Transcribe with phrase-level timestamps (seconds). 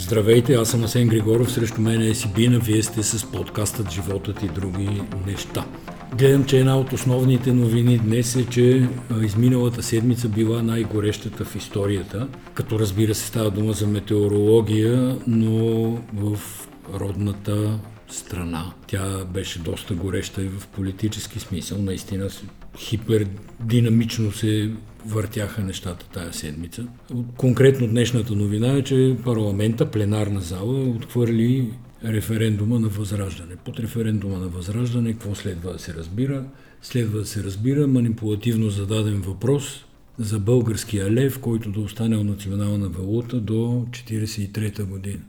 [0.00, 4.48] Здравейте, аз съм Асен Григоров, срещу мен е Сибина, вие сте с подкастът Животът и
[4.48, 5.66] други неща.
[6.18, 8.88] Гледам, че една от основните новини днес е, че
[9.22, 16.38] изминалата седмица била най-горещата в историята, като разбира се става дума за метеорология, но в
[16.94, 17.78] родната
[18.08, 18.72] страна.
[18.86, 21.78] Тя беше доста гореща и в политически смисъл.
[21.78, 22.28] Наистина
[22.78, 24.70] хипердинамично се
[25.08, 26.86] въртяха нещата тая седмица.
[27.36, 31.72] Конкретно днешната новина е, че парламента, пленарна зала, отхвърли
[32.04, 33.56] референдума на Възраждане.
[33.56, 36.44] Под референдума на Възраждане какво следва да се разбира?
[36.82, 39.84] Следва да се разбира манипулативно зададен въпрос
[40.18, 45.20] за българския лев, който да остане национална валута до 1943 година,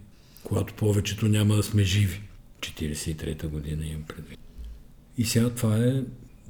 [0.43, 2.21] когато повечето няма да сме живи.
[2.61, 4.39] 1943 година имам предвид.
[5.17, 6.03] И сега това е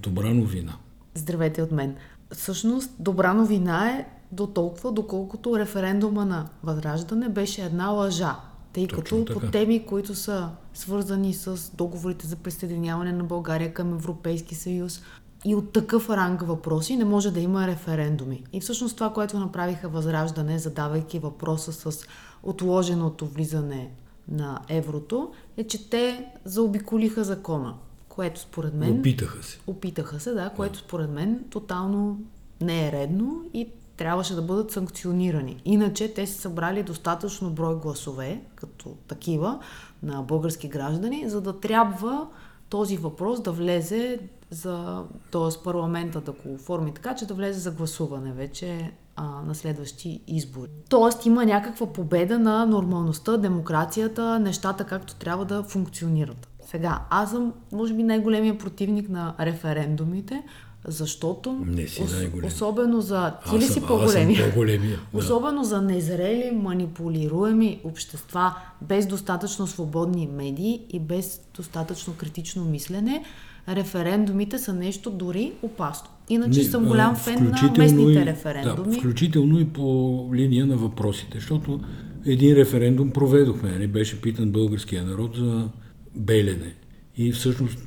[0.04, 0.76] добра новина.
[1.16, 1.96] Здравейте от мен.
[2.34, 8.36] Всъщност, добра новина е до толкова, доколкото референдума на Възраждане беше една лъжа.
[8.74, 9.40] Тъй Точно като така.
[9.40, 15.02] по теми, които са свързани с договорите за присъединяване на България към Европейски съюз
[15.46, 18.44] и от такъв ранг въпроси не може да има референдуми.
[18.54, 22.06] И всъщност това, което направиха Възраждане, задавайки въпроса с
[22.44, 23.92] отложеното влизане
[24.28, 27.76] на еврото, е, че те заобиколиха закона
[28.20, 29.00] което според мен...
[29.00, 29.60] Опитаха се.
[29.68, 32.20] Опитаха се, да, което според мен тотално
[32.62, 33.68] не е редно и
[33.98, 35.62] трябваше да бъдат санкционирани.
[35.66, 39.60] Иначе те са събрали достатъчно брой гласове, като такива,
[40.04, 42.28] на български граждани, за да трябва
[42.70, 45.64] този въпрос да влезе за, т.е.
[45.64, 50.70] парламента да го оформи така, че да влезе за гласуване вече а, на следващи избори.
[50.90, 56.49] Тоест има някаква победа на нормалността, демокрацията, нещата както трябва да функционират.
[56.72, 60.44] Сега, аз съм, може би, най-големия противник на референдумите,
[60.88, 63.34] защото не си ос- особено за...
[63.50, 64.36] Ти ли си по-големи?
[64.36, 65.00] по-големия.
[65.14, 65.20] Да.
[65.20, 73.24] Особено за незрели, манипулируеми общества, без достатъчно свободни медии и без достатъчно критично мислене,
[73.70, 76.10] референдумите са нещо дори опасно.
[76.30, 78.96] Иначе не, съм голям фен на местните и, референдуми.
[78.96, 81.80] Да, включително и по линия на въпросите, защото
[82.26, 83.70] един референдум проведохме.
[83.70, 85.70] Не беше питан българския народ за
[86.20, 86.74] Белене.
[87.18, 87.78] И всъщност,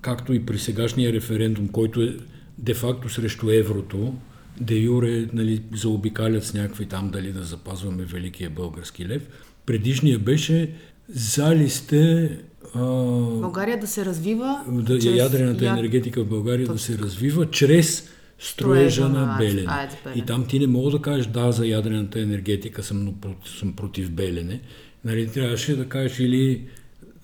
[0.00, 2.16] както и при сегашния референдум, който е
[2.58, 4.14] де-факто срещу еврото,
[4.60, 9.28] де юре нали, заобикалят с някакви там дали да запазваме великия български лев.
[9.66, 10.70] Предишния беше
[11.08, 12.30] за ли сте
[12.74, 12.80] а,
[13.40, 14.64] България да се развива.
[14.68, 15.78] Да, чрез ядрената яд...
[15.78, 16.74] енергетика в България Точно.
[16.74, 19.88] да се развива чрез строежа на Белене.
[20.14, 23.14] И там ти не мога да кажеш да за ядрената енергетика съм,
[23.58, 24.60] съм против Белене.
[25.04, 26.66] Нали, трябваше да кажеш или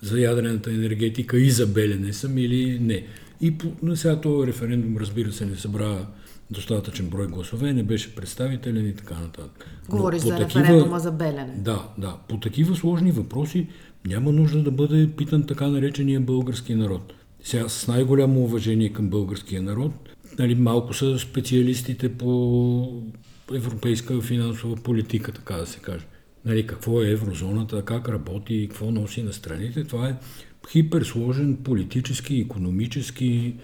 [0.01, 3.05] за ядрената енергетика и за Белене съм или не.
[3.41, 6.07] И по, на сега този референдум, разбира се, не събра
[6.51, 9.67] достатъчен брой гласове, не беше представителен и така нататък.
[9.89, 11.53] Говориш за такива, референдума за Белене.
[11.57, 12.17] Да, да.
[12.29, 13.67] По такива сложни въпроси
[14.07, 17.13] няма нужда да бъде питан така наречения български народ.
[17.43, 19.91] Сега с най-голямо уважение към българския народ,
[20.39, 23.03] нали, малко са специалистите по
[23.53, 26.05] европейска финансова политика, така да се каже
[26.45, 29.83] нали, какво е еврозоната, как работи какво носи на страните.
[29.83, 30.15] Това е
[30.71, 33.55] хиперсложен политически, економически,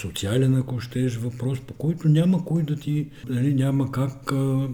[0.00, 4.68] социален, ако щеш, въпрос, по който няма кой да ти, нали, няма как а,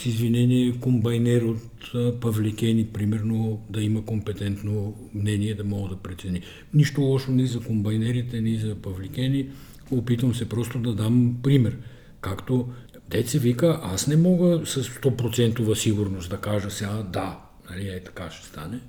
[0.00, 6.40] с извинение комбайнер от Павликени, примерно, да има компетентно мнение, да мога да прецени.
[6.74, 9.48] Нищо лошо ни за комбайнерите, ни за Павликени.
[9.90, 11.76] Опитвам се просто да дам пример.
[12.20, 12.68] Както
[13.10, 17.38] Деца вика, аз не мога с 100% сигурност да кажа сега да,
[17.70, 18.80] нали, е така ще стане.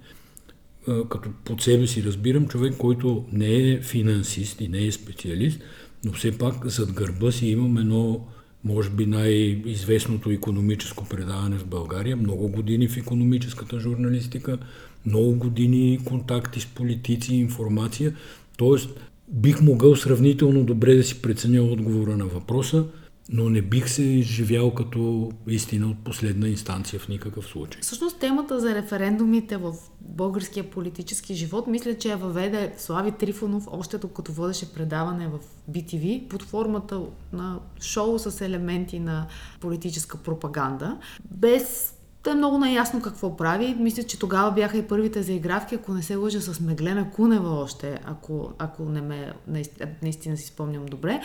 [1.10, 5.60] Като под себе си разбирам човек, който не е финансист и не е специалист,
[6.06, 8.28] но все пак зад гърба си имам едно,
[8.64, 14.58] може би най-известното економическо предаване в България, много години в економическата журналистика,
[15.06, 18.16] много години контакти с политици, информация.
[18.58, 18.90] Тоест,
[19.28, 22.86] бих могъл сравнително добре да си преценя отговора на въпроса,
[23.32, 27.82] но не бих се изживял като истина от последна инстанция в никакъв случай.
[27.82, 33.98] Всъщност темата за референдумите в българския политически живот, мисля, че я въведе Слави Трифонов още
[33.98, 35.40] докато водеше предаване в
[35.72, 37.02] BTV под формата
[37.34, 39.28] на шоу с елементи на
[39.60, 40.98] политическа пропаганда,
[41.32, 41.94] без
[42.24, 43.76] да е много наясно какво прави.
[43.80, 48.00] Мисля, че тогава бяха и първите заигравки, ако не се лъжа с Меглена Кунева още,
[48.06, 51.22] ако, ако не ме наистина, наистина си спомням добре.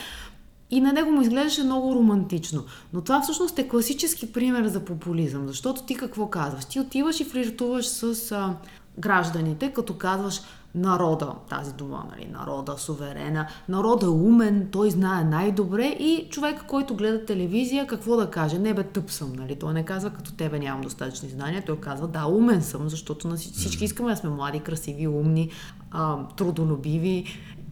[0.70, 2.64] И на него му изглеждаше много романтично.
[2.92, 6.64] Но това всъщност е класически пример за популизъм, защото ти какво казваш?
[6.64, 8.56] Ти отиваш и флиртуваш с а,
[8.98, 10.40] гражданите, като казваш
[10.74, 16.94] народа, тази дума, нали, народа, суверена, народа е умен, той знае най-добре и човек, който
[16.94, 18.58] гледа телевизия, какво да каже?
[18.58, 19.56] Не бе, тъп съм, нали?
[19.56, 23.36] Той не казва, като тебе нямам достатъчни знания, той казва, да, умен съм, защото на
[23.36, 25.50] всички искаме да сме млади, красиви, умни,
[25.90, 27.24] а, трудолюбиви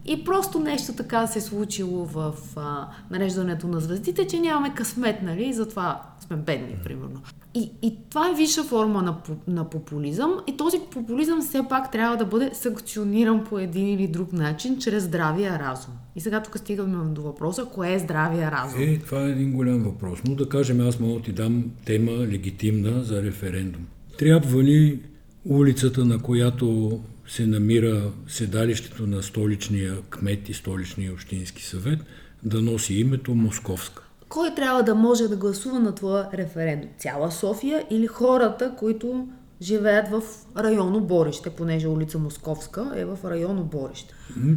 [0.05, 5.21] и просто нещо така се е случило в а, нареждането на звездите, че нямаме късмет,
[5.21, 5.53] нали?
[5.53, 7.21] Затова сме бедни, примерно.
[7.55, 9.17] И, и това е висша форма на,
[9.47, 14.33] на популизъм и този популизъм все пак трябва да бъде санкциониран по един или друг
[14.33, 15.93] начин, чрез здравия разум.
[16.15, 18.81] И сега тук стигаме до въпроса, кое е здравия разум?
[18.81, 20.19] Е, това е един голям въпрос.
[20.27, 23.81] Но да кажем, аз мога да ти дам тема легитимна за референдум.
[24.17, 24.99] Трябва ли
[25.45, 31.99] улицата, на която се намира седалището на столичния кмет и столичния общински съвет,
[32.43, 34.03] да носи името Московска.
[34.29, 36.89] Кой трябва да може да гласува на твоя референдум?
[36.97, 39.27] Цяла София или хората, които
[39.63, 40.21] живеят в
[40.57, 44.13] районо Борище, понеже улица Московска е в районо Борище.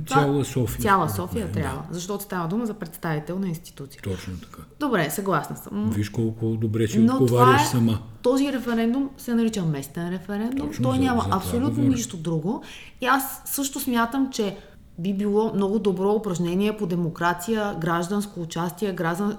[0.09, 0.83] Цяла София.
[0.83, 1.95] Цяла София трябва, да.
[1.95, 4.03] защото става дума за представител на институция.
[4.03, 4.63] Точно така.
[4.81, 5.91] Добре, съгласна съм.
[5.91, 7.99] Виж колко добре си отговаряш е, сама.
[8.23, 10.69] Този референдум се нарича местен референдум.
[10.69, 12.63] Точно Той за, няма за абсолютно нищо друго.
[13.01, 14.57] И аз също смятам, че
[14.99, 18.93] би било много добро упражнение по демокрация, гражданско участие,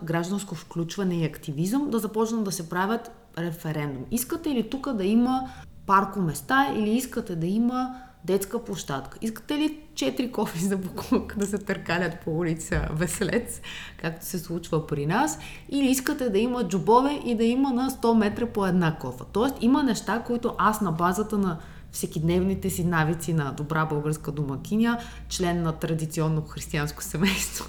[0.04, 4.06] гражданско включване и активизъм да започнат да се правят референдум.
[4.12, 5.50] Искате ли тук да има
[5.86, 7.95] паркоместа или искате да има
[8.25, 9.18] детска площадка?
[9.22, 13.62] Искате ли четири кофи за буклук да се търкалят по улица Веселец,
[13.98, 15.39] както се случва при нас?
[15.69, 19.25] Или искате да има джобове и да има на 100 метра по една кофа?
[19.31, 21.57] Тоест има неща, които аз на базата на
[21.92, 25.00] всекидневните си навици на добра българска домакиня,
[25.30, 27.66] член на традиционно християнско семейство,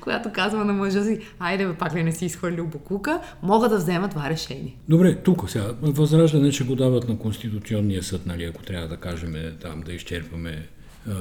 [0.00, 3.76] която казва на мъжа си, айде бе, пак ли не си изхвърлил буклука, могат да
[3.76, 4.76] вземат това решение.
[4.88, 9.34] Добре, тук сега, възраждане ще го дават на Конституционния съд, нали, ако трябва да кажем
[9.60, 10.68] там да изчерпаме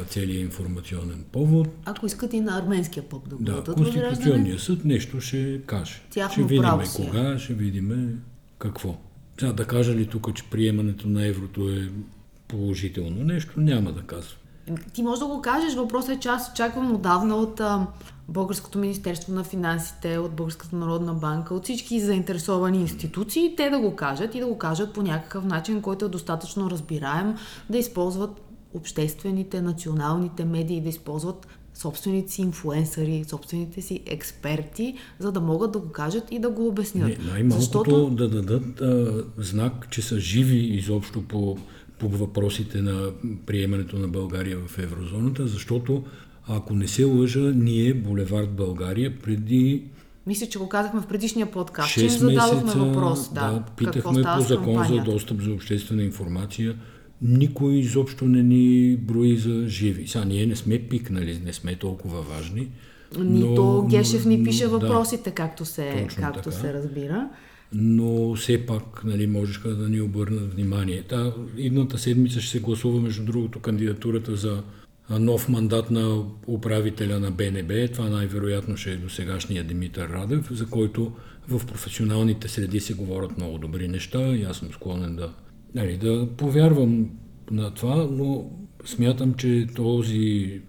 [0.07, 1.68] целият информационен повод.
[1.86, 6.01] Ако искат и на арменския поп да бъдат Да, Конституционния съд нещо ще каже.
[6.09, 8.19] Тяхно ще видим право кога, ще видим
[8.59, 8.98] какво.
[9.39, 11.89] Сега да кажа ли тук, че приемането на еврото е
[12.48, 14.38] положително нещо, няма да казвам.
[14.94, 17.88] Ти можеш да го кажеш, въпросът е, че аз очаквам отдавна от а,
[18.31, 23.95] Българското Министерство на финансите, от Българската народна банка, от всички заинтересовани институции, те да го
[23.95, 27.35] кажат и да го кажат по някакъв начин, който е достатъчно разбираем,
[27.69, 28.41] да използват
[28.73, 35.79] обществените, националните медии, да използват собствените си инфуенсъри, собствените си експерти, за да могат да
[35.79, 37.07] го кажат и да го обяснят.
[37.07, 38.09] Не, най-малкото Защото...
[38.09, 41.57] да дадат а, знак, че са живи изобщо по,
[41.99, 43.11] по въпросите на
[43.45, 46.03] приемането на България в еврозоната, защото
[46.56, 49.83] ако не се лъжа, ние, Булевард България, преди
[50.27, 53.33] мисля, че го казахме в предишния подкаст, че им зададохме месеца, въпрос.
[53.33, 56.75] Да, да питахме по закон за достъп за обществена информация
[57.21, 60.07] никой изобщо не ни брои за живи.
[60.07, 62.68] Сега ние не сме пикнали, не сме толкова важни.
[63.19, 66.56] Нито но, Гешев ни пише въпросите, да, както, се, както така.
[66.56, 67.30] се разбира.
[67.74, 71.03] Но все пак нали, можеха да ни обърнат внимание.
[71.03, 74.63] Та, идната седмица ще се гласува, между другото, кандидатурата за
[75.19, 77.87] нов мандат на управителя на БНБ.
[77.93, 81.11] Това най-вероятно ще е до сегашния Димитър Радев, за който
[81.47, 85.33] в професионалните среди се говорят много добри неща и аз съм склонен да
[85.75, 87.09] нали, да повярвам
[87.51, 88.51] на това, но
[88.85, 90.61] смятам, че този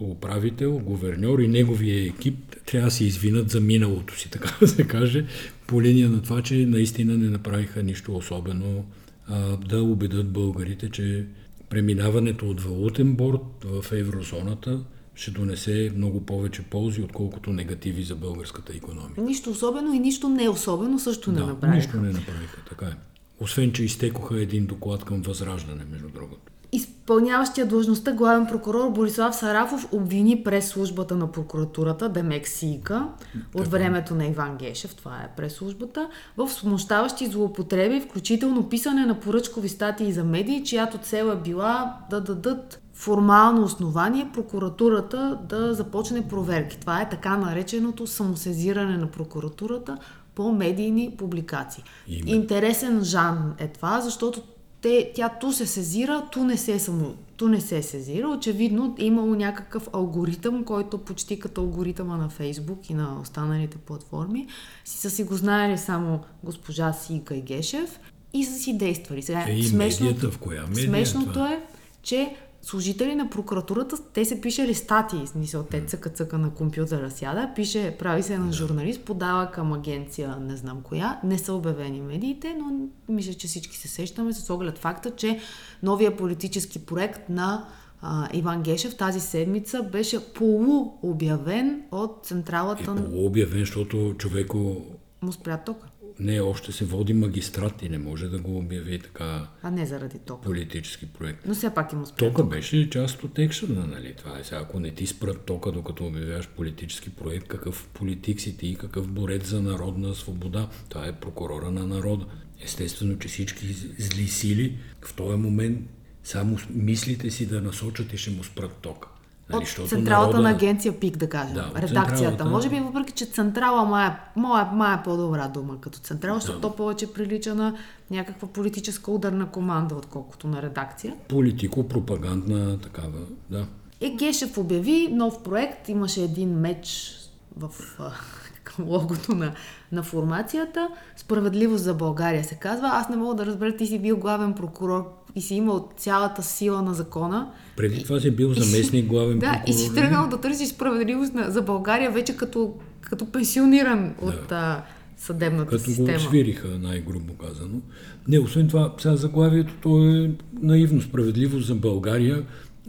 [0.00, 4.86] управител, гуверньор и неговия екип трябва да се извинат за миналото си, така да се
[4.86, 5.26] каже,
[5.66, 8.84] по линия на това, че наистина не направиха нищо особено
[9.28, 11.26] а, да убедат българите, че
[11.68, 18.72] преминаването от валутен борт в еврозоната ще донесе много повече ползи, отколкото негативи за българската
[18.76, 19.20] економика.
[19.20, 21.76] Нищо особено и нищо не особено също не да, направиха.
[21.76, 22.94] нищо не направиха, така е.
[23.40, 26.52] Освен, че изтекоха един доклад към Възраждане, между другото.
[26.72, 33.08] Изпълняващия длъжността главен прокурор Борислав Сарафов обвини през службата на прокуратурата, Демек Сийка,
[33.54, 39.20] от времето на Иван Гешев, това е през службата, в смущаващи злоупотреби, включително писане на
[39.20, 46.28] поръчкови статии за медии, чиято цел е била да дадат формално основание прокуратурата да започне
[46.28, 46.80] проверки.
[46.80, 49.98] Това е така нареченото самосезиране на прокуратурата
[50.34, 51.84] по медийни публикации.
[52.08, 52.30] Име.
[52.30, 54.42] Интересен жан е това, защото
[54.86, 58.28] те, тя ту се сезира, ту не се само, ту не се сезира.
[58.28, 64.46] Очевидно е имало някакъв алгоритъм, който почти като алгоритъма на Фейсбук и на останалите платформи,
[64.84, 68.00] си са си го знаели само госпожа Сика и Гешев
[68.32, 69.22] и са си действали.
[69.22, 71.62] Сега, е, и смешното, медията, в коя медия смешното е,
[72.02, 72.36] че
[72.66, 77.96] служители на прокуратурата, те се пишели статии, смисъл, те цъка цъка на компютъра сяда, пише,
[77.98, 82.88] прави се на журналист, подава към агенция, не знам коя, не са обявени медиите, но
[83.08, 85.40] мисля, че всички се сещаме с оглед факта, че
[85.82, 87.64] новия политически проект на
[88.02, 92.96] а, Иван Гешев тази седмица беше полуобявен от централата...
[92.98, 94.76] Е, полуобявен, защото човеко...
[95.22, 95.88] Му спря тока.
[96.20, 99.48] Не, още се води магистрат и не може да го обяви така...
[99.62, 100.44] А не заради тока.
[100.44, 101.46] Политически проект.
[101.46, 104.14] Но все пак има спря Тока беше част от екшена, нали?
[104.18, 108.56] Това е сега, ако не ти спрат тока, докато обявяваш политически проект, какъв политик си
[108.56, 110.68] ти, какъв борец за народна свобода.
[110.88, 112.26] Това е прокурора на народа.
[112.64, 115.80] Естествено, че всички зли сили в този момент
[116.24, 119.08] само мислите си да насочат и ще му спрат тока.
[119.50, 120.42] Нали, от централата народа...
[120.42, 121.54] на агенция ПИК, да кажем.
[121.54, 122.44] Да, Редакцията.
[122.44, 126.58] Може би, въпреки че централа май е, май, май е по-добра дума като централа, защото
[126.58, 126.68] да.
[126.68, 127.76] то повече прилича на
[128.10, 131.14] някаква политическа ударна команда, отколкото на редакция.
[131.28, 133.18] Политико-пропагандна такава,
[133.50, 133.66] да.
[134.00, 135.88] И Гешев обяви нов проект.
[135.88, 137.12] Имаше един меч
[137.56, 137.70] в
[138.78, 139.52] логото на,
[139.96, 140.88] на формацията.
[141.16, 142.88] Справедливост за България се казва.
[142.92, 146.82] Аз не мога да разбера, ти си бил главен прокурор и си имал цялата сила
[146.82, 147.50] на закона.
[147.76, 149.64] Преди това си бил заместник главен да, прокурор.
[149.64, 154.26] Да, и си тръгнал да търсиш справедливост на, за България вече като, като пенсиониран да.
[154.26, 154.84] от а,
[155.16, 156.06] съдебната като система.
[156.06, 157.80] Като го свириха, най-грубо казано.
[158.28, 160.30] Не, освен това, сега заглавието то е
[160.62, 162.44] наивно справедливост за България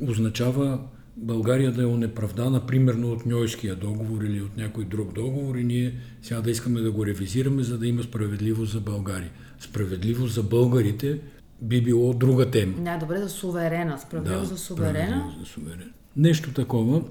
[0.07, 0.79] означава
[1.17, 5.93] България да е онеправдана, примерно от Ньойския договор или от някой друг договор и ние
[6.21, 9.31] сега да искаме да го ревизираме, за да има справедливост за България.
[9.59, 11.19] Справедливост за българите
[11.61, 12.73] би било друга тема.
[12.81, 13.99] Не, добре, за суверена.
[13.99, 15.35] Справедливо да, за суверена.
[15.39, 15.91] За суверена.
[16.17, 17.01] Нещо такова,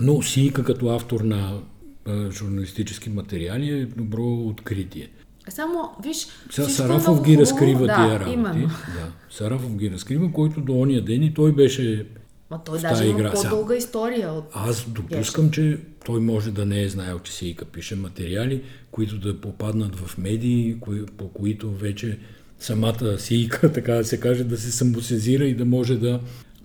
[0.00, 1.60] но Сийка като автор на
[2.06, 5.08] а, журналистически материали е добро откритие.
[5.48, 8.32] Само, виж, Сега Сарафов ги разкрива да, тия работи.
[8.32, 8.66] Именно.
[8.68, 12.06] Да, Сарафов ги разкрива, който до ония ден и той беше
[12.50, 14.32] Ма той даже има по-дълга история.
[14.32, 14.44] От...
[14.52, 19.40] Аз допускам, че той може да не е знаел, че Сийка пише материали, които да
[19.40, 22.18] попаднат в медии, кои, по които вече
[22.58, 26.20] самата Сийка, така да се каже, да се самосезира и да може да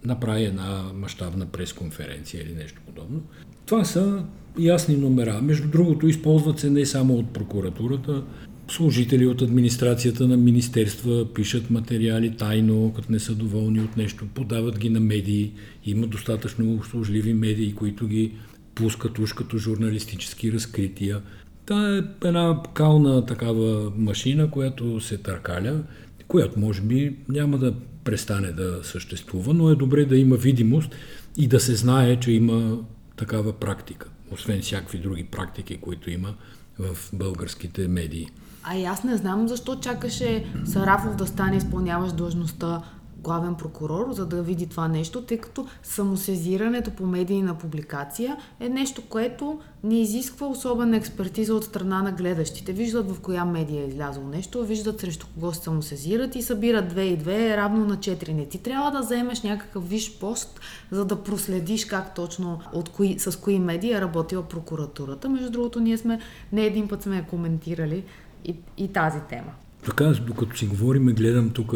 [0.05, 3.21] направи една мащабна пресконференция или нещо подобно.
[3.65, 4.23] Това са
[4.59, 5.41] ясни номера.
[5.41, 8.23] Между другото, използват се не само от прокуратурата,
[8.69, 14.79] служители от администрацията на министерства пишат материали тайно, като не са доволни от нещо, подават
[14.79, 15.51] ги на медии.
[15.85, 18.31] Има достатъчно служливи медии, които ги
[18.75, 21.21] пускат уж като журналистически разкрития.
[21.65, 25.83] Та е една кална такава машина, която се търкаля,
[26.27, 27.73] която може би няма да
[28.03, 30.95] престане да съществува, но е добре да има видимост
[31.37, 32.77] и да се знае, че има
[33.15, 36.35] такава практика, освен всякакви други практики, които има
[36.79, 38.27] в българските медии.
[38.63, 42.81] А и аз не знам защо чакаше Сарафов да стане изпълняващ длъжността
[43.23, 49.01] главен прокурор, за да види това нещо, тъй като самосезирането по медийна публикация е нещо,
[49.09, 52.73] което не изисква особена експертиза от страна на гледащите.
[52.73, 56.99] Виждат в коя медия е излязло нещо, виждат срещу кого се самосезират и събират 2
[56.99, 58.33] и 2 е равно на 4.
[58.33, 60.59] Не ти трябва да вземеш някакъв виш пост,
[60.91, 65.29] за да проследиш как точно от кои, с кои медии е работила прокуратурата.
[65.29, 66.19] Между другото, ние сме
[66.51, 68.03] не един път сме коментирали
[68.45, 69.51] и, и тази тема.
[69.85, 71.73] Така, докато си говорим, гледам тук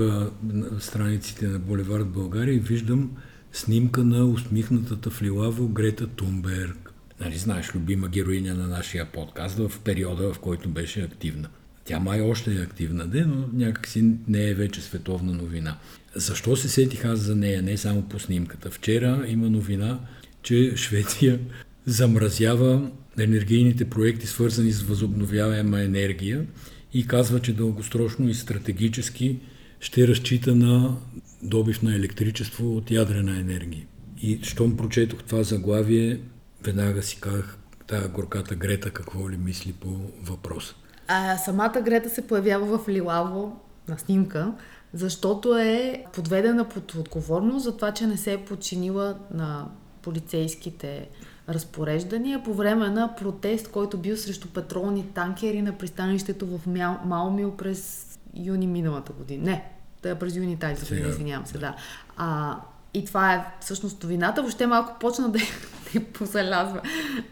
[0.80, 3.12] страниците на Боливард България и виждам
[3.52, 6.94] снимка на усмихнатата в Лилаво Грета Тунберг.
[7.20, 11.50] Нали, знаеш, любима героиня на нашия подкаст в периода, в който беше активна.
[11.86, 15.78] Тя май още е активна, де, но някакси не е вече световна новина.
[16.16, 18.72] Защо се сетих аз за нея, не само по снимката?
[18.72, 20.00] Вчера има новина,
[20.42, 21.40] че Швеция
[21.86, 26.46] замразява енергийните проекти, свързани с възобновяема енергия
[26.94, 29.40] и казва, че дългосрочно и стратегически
[29.80, 30.98] ще разчита на
[31.42, 33.86] добив на електричество от ядрена енергия.
[34.22, 36.20] И щом прочетох това заглавие,
[36.64, 39.90] веднага си казах, тая горката Грета какво ли мисли по
[40.24, 40.76] въпроса.
[41.08, 44.54] А самата Грета се появява в Лилаво на снимка,
[44.94, 49.68] защото е подведена под отговорност за това, че не се е подчинила на
[50.02, 51.10] полицейските
[51.50, 56.60] разпореждания по време на протест, който бил срещу петролни танкери на пристанището в
[57.06, 59.44] Малмил през юни миналата година.
[59.44, 59.66] Не,
[60.04, 61.76] да през юни тази година, извинявам се, да.
[62.18, 62.58] А,
[62.94, 64.42] и това е всъщност новината.
[64.42, 65.40] Въобще малко почна да,
[65.94, 66.82] да позалязва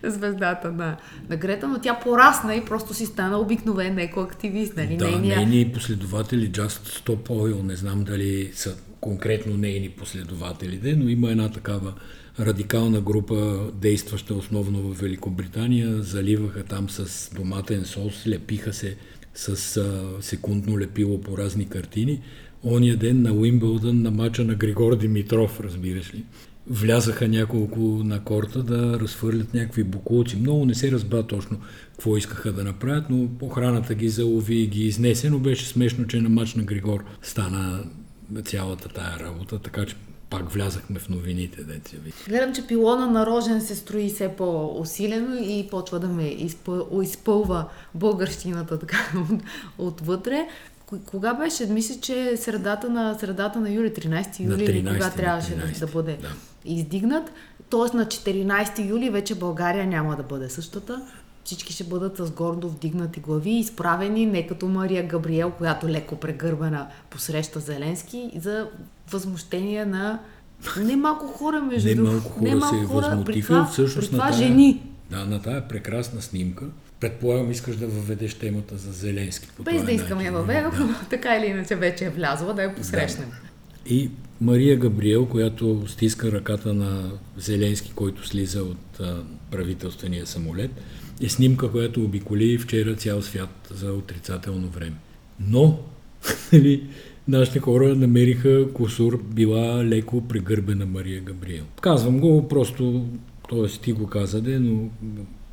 [0.04, 0.98] звездата на,
[1.30, 4.78] на Грета, но тя порасна и просто си стана обикновен екоактивист.
[4.78, 4.98] Нали?
[4.98, 5.38] Да, нейния...
[5.38, 11.52] нейни последователи, Just Stop Oil, не знам дали са конкретно нейни последователи, но има една
[11.52, 11.94] такава
[12.40, 18.96] радикална група, действаща основно в Великобритания, заливаха там с доматен сос, лепиха се
[19.36, 22.22] с а, секундно лепило по разни картини.
[22.64, 26.24] ония ден на Уимбълдън на мача на Григор Димитров, разбираш ли.
[26.68, 30.36] Влязаха няколко на корта да разхвърлят някакви букулци.
[30.36, 31.60] Много не се разбра точно
[31.92, 36.22] какво искаха да направят, но охраната ги залови и ги изнесе, но беше смешно, че
[36.22, 37.84] на мач на Григор стана
[38.44, 39.96] цялата тая работа, така че
[40.32, 42.14] пак влязахме в новините, деца ви.
[42.28, 47.66] Гледам, че пилона на Рожен се строи все по-усилено и почва да ме изпъл, изпълва
[47.94, 48.98] българщината така
[49.78, 50.48] отвътре.
[51.06, 51.66] Кога беше?
[51.66, 55.88] Мисля, че средата на, средата на юли, 13 юли, На 13, кога трябваше 13, да
[55.88, 56.30] бъде да.
[56.66, 57.32] издигнат.
[57.70, 61.02] Тоест на 14 юли вече България няма да бъде същата.
[61.44, 66.88] Всички ще бъдат с гордо вдигнати глави, изправени не като Мария Габриел, която леко прегърбена
[67.10, 68.68] посреща Зеленски, за
[69.12, 70.20] възмущение на
[70.78, 72.14] немалко хора, между Не другото.
[72.14, 74.82] малко хора Немалко се хора, възмутиха, това, всъщност при на това тая, жени.
[75.12, 76.66] Да, на тая прекрасна снимка.
[77.00, 79.48] Предполагам, искаш да въведеш темата за Зеленски.
[79.58, 80.34] По Без да искам я начин.
[80.34, 80.74] въведох,
[81.10, 83.32] така или иначе вече е влязла, да я посрещнем.
[83.86, 84.10] И
[84.42, 90.72] Мария Габриел, която стиска ръката на Зеленски, който слиза от а, правителствения самолет,
[91.22, 94.96] е снимка, която обиколи вчера цял свят за отрицателно време.
[95.40, 95.80] Но,
[96.54, 96.84] нали,
[97.28, 101.64] нашите хора намериха косур, била леко прегърбена Мария Габриел.
[101.82, 103.06] Казвам го просто,
[103.50, 103.68] т.е.
[103.68, 104.90] ти го казаде, но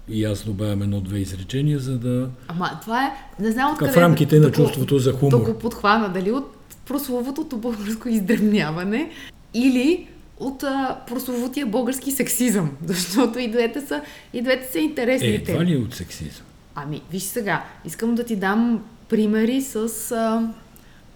[0.08, 2.28] и аз добавям едно-две изречения, за да...
[2.48, 3.10] Ама това е,
[3.42, 3.92] не знам откъде...
[3.92, 5.30] в рамките на чувството за хумор.
[5.30, 6.56] Да го подхвана, дали от
[6.86, 9.10] прословутото българско издревняване
[9.54, 10.06] или
[10.40, 14.02] от а, прословутия български сексизъм, защото и двете са,
[14.32, 16.46] и двете са интересни Е, това ли е от сексизъм?
[16.74, 19.76] Ами, виж сега, искам да ти дам примери с
[20.12, 20.48] а,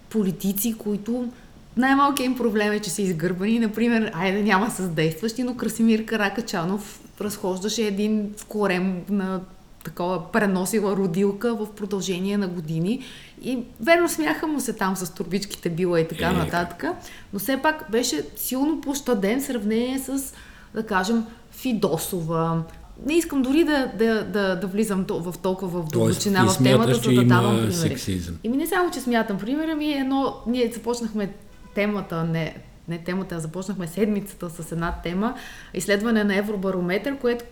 [0.09, 1.29] политици, които
[1.77, 3.59] най-малкият им проблем е, че са изгърбани.
[3.59, 9.41] Например, айде няма с действащи, но Красимир Каракачанов разхождаше един корем на
[9.83, 13.03] такова преносила родилка в продължение на години.
[13.41, 16.85] И верно смяха му се там с турбичките била и така Е, нататък.
[17.33, 20.33] Но все пак беше силно пощаден в сравнение с,
[20.75, 22.63] да кажем, Фидосова.
[23.05, 27.11] Не искам дори да, да, да, да влизам в толкова в дълбочина в темата, за
[27.11, 27.73] да давам примери.
[27.73, 28.35] сексизъм.
[28.43, 31.33] И ми не само, че смятам примера ми, е едно, ние започнахме
[31.75, 32.55] темата, не,
[32.87, 35.35] не темата, а започнахме седмицата с една тема,
[35.73, 37.45] изследване на Евробарометър, което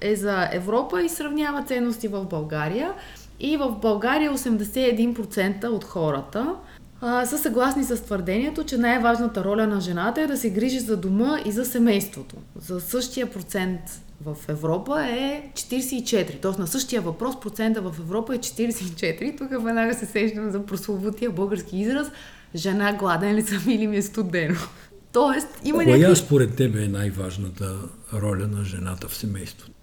[0.00, 2.92] е за Европа и сравнява ценности в България.
[3.40, 6.54] И в България 81% от хората
[7.00, 10.96] а, са съгласни с твърдението, че най-важната роля на жената е да се грижи за
[10.96, 12.36] дома и за семейството.
[12.60, 13.80] За същия процент
[14.24, 16.40] в Европа е 44.
[16.42, 19.38] Тоест на същия въпрос процента в Европа е 44.
[19.38, 22.10] Тук веднага се сещам за прословутия български израз
[22.54, 24.56] жена гладен ли съм или ми е студено.
[25.12, 26.16] Тоест има Коя някакви...
[26.16, 27.76] според тебе е най-важната
[28.14, 29.75] роля на жената в семейството?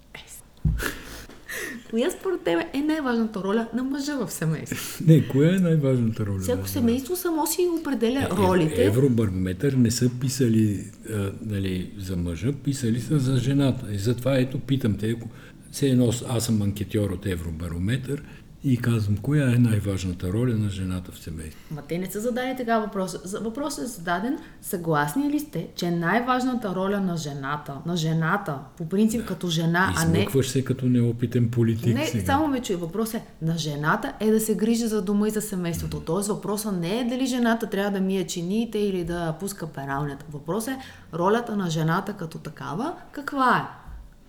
[1.90, 5.04] Коя според теб е най-важната роля на мъжа в семейството?
[5.06, 6.40] Не, коя е най-важната роля?
[6.40, 8.82] Всяко семейство само си определя ролите.
[8.82, 13.86] Е, Евробарометър не са писали а, нали, за мъжа, писали са за жената.
[13.92, 15.28] И затова ето питам те, ако
[15.70, 18.22] все едно аз съм анкетьор от Евробарометър
[18.64, 21.74] и казвам, коя е най-важната роля на жената в семейството?
[21.74, 23.16] Ма те не са задали така въпрос.
[23.24, 28.88] За- Въпросът е зададен, съгласни ли сте, че най-важната роля на жената, на жената, по
[28.88, 30.18] принцип като жена, а не...
[30.18, 32.24] Измъкваш се като неопитен политик Не, сега.
[32.26, 32.76] само ме чуй.
[32.76, 36.00] Въпросът е на жената е да се грижи за дома и за семейството.
[36.00, 40.24] Тоест въпросът не е дали жената трябва да мие чиниите или да пуска пералнята.
[40.30, 40.78] Въпросът е
[41.14, 43.62] ролята на жената като такава каква е,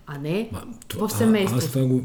[0.07, 1.65] а не Ма, това- в а- семейството.
[1.65, 2.01] Аз това го...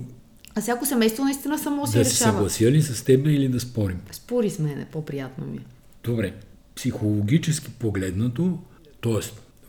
[0.55, 2.33] А всяко семейство наистина само си Да се решава.
[2.33, 3.99] съглася ли с теб или да спорим?
[4.13, 5.59] Спори с мене, по-приятно ми.
[6.05, 6.35] Добре,
[6.77, 8.59] психологически погледнато,
[9.03, 9.21] т.е.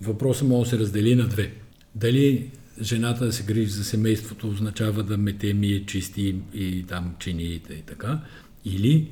[0.01, 1.51] въпросът може да се раздели на две.
[1.95, 2.49] Дали
[2.81, 7.81] жената да се грижи за семейството означава да мете, мие, чисти и там чиниите и
[7.81, 8.19] така,
[8.65, 9.07] или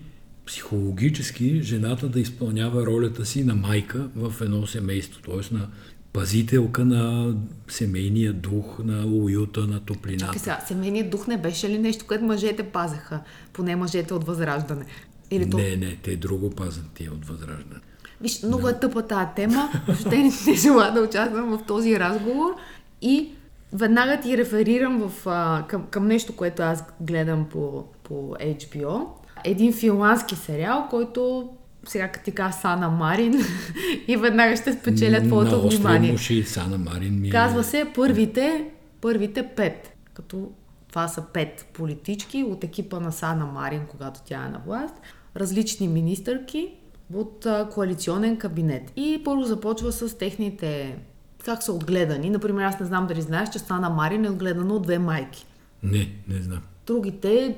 [0.45, 5.53] психологически жената да изпълнява ролята си на майка в едно семейство, т.е.
[5.55, 5.67] на
[6.13, 7.33] пазителка на
[7.67, 10.25] семейния дух, на уюта, на топлината.
[10.25, 13.21] Чакай сега, семейният дух не беше ли нещо, което мъжете пазеха?
[13.53, 14.85] Поне мъжете от Възраждане.
[15.31, 15.57] Или то...
[15.57, 17.81] Не, не, те друго пазят тия от възраждане.
[18.21, 22.55] Виж, много е тъпа тази тема, въобще не, не желая да участвам в този разговор
[23.01, 23.29] и
[23.73, 29.07] веднага ти реферирам в, а, към, към нещо, което аз гледам по, по HBO.
[29.43, 31.49] Един финландски сериал, който
[31.87, 33.33] сега като ти кажа Сана Марин
[34.07, 36.11] и веднага ще спечеля твоето внимание.
[36.11, 38.65] муши Сана Марин ми Казва се първите,
[39.01, 39.95] първите пет.
[40.13, 40.51] Като
[40.89, 44.95] това са пет политички от екипа на Сана Марин, когато тя е на власт.
[45.35, 46.71] Различни министърки
[47.13, 48.91] от коалиционен кабинет.
[48.95, 50.97] И първо започва с техните
[51.45, 52.29] как са отгледани.
[52.29, 55.45] Например, аз не знам дали знаеш, че Сана Марин е отгледана от две майки.
[55.83, 56.61] Не, не знам.
[56.89, 57.55] Другите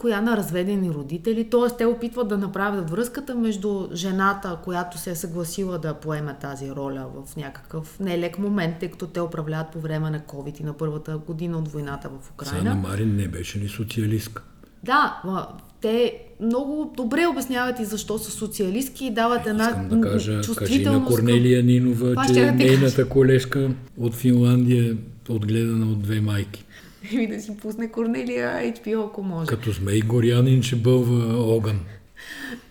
[0.00, 1.76] коя на разведени родители, т.е.
[1.76, 7.06] те опитват да направят връзката между жената, която се е съгласила да поеме тази роля
[7.14, 11.18] в някакъв нелек момент, тъй като те управляват по време на COVID и на първата
[11.18, 12.70] година от войната в Украина.
[12.70, 14.42] Сана Марин не беше ли социалистка?
[14.84, 15.22] Да,
[15.80, 20.84] те много добре обясняват и защо са социалистки и дават една Искам да кажа, чувствителност.
[20.84, 23.08] Кажи на Корнелия Нинова, Това че нейната кажа.
[23.08, 24.96] колежка от Финландия
[25.30, 26.64] е отгледана от две майки.
[27.12, 29.46] И да си пусне Корнелия HBO, ако може.
[29.46, 31.80] Като Змей Горянин ще бълва огън.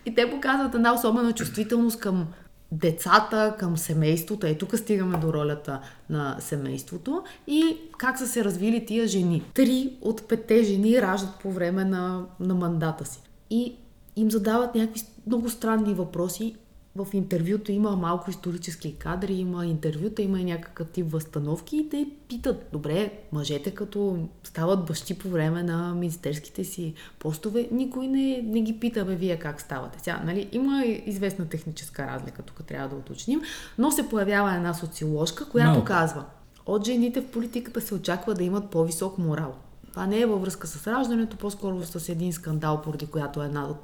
[0.06, 2.26] И те показват една особена чувствителност към
[2.72, 4.46] децата, към семейството.
[4.46, 9.42] Е, тук стигаме до ролята на семейството и как са се развили тия жени.
[9.54, 13.20] Три от петте жени раждат по време на, на мандата си.
[13.50, 13.76] И
[14.16, 16.56] им задават някакви много странни въпроси.
[16.96, 22.06] В интервюто има малко исторически кадри, има интервюта, има и някакъв тип възстановки и те
[22.28, 28.60] питат, добре, мъжете като стават бащи по време на министерските си постове, никой не, не
[28.60, 29.98] ги пита, бе, вие как ставате.
[30.00, 33.40] Сега, нали, има известна техническа разлика, тук трябва да уточним,
[33.78, 35.84] но се появява една социоложка, която Малко.
[35.84, 36.24] казва,
[36.66, 39.54] от жените в политиката се очаква да имат по-висок морал.
[39.90, 43.76] Това не е във връзка с раждането, по-скоро с един скандал, поради която една от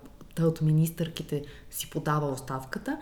[0.45, 2.99] от министърките си подава оставката.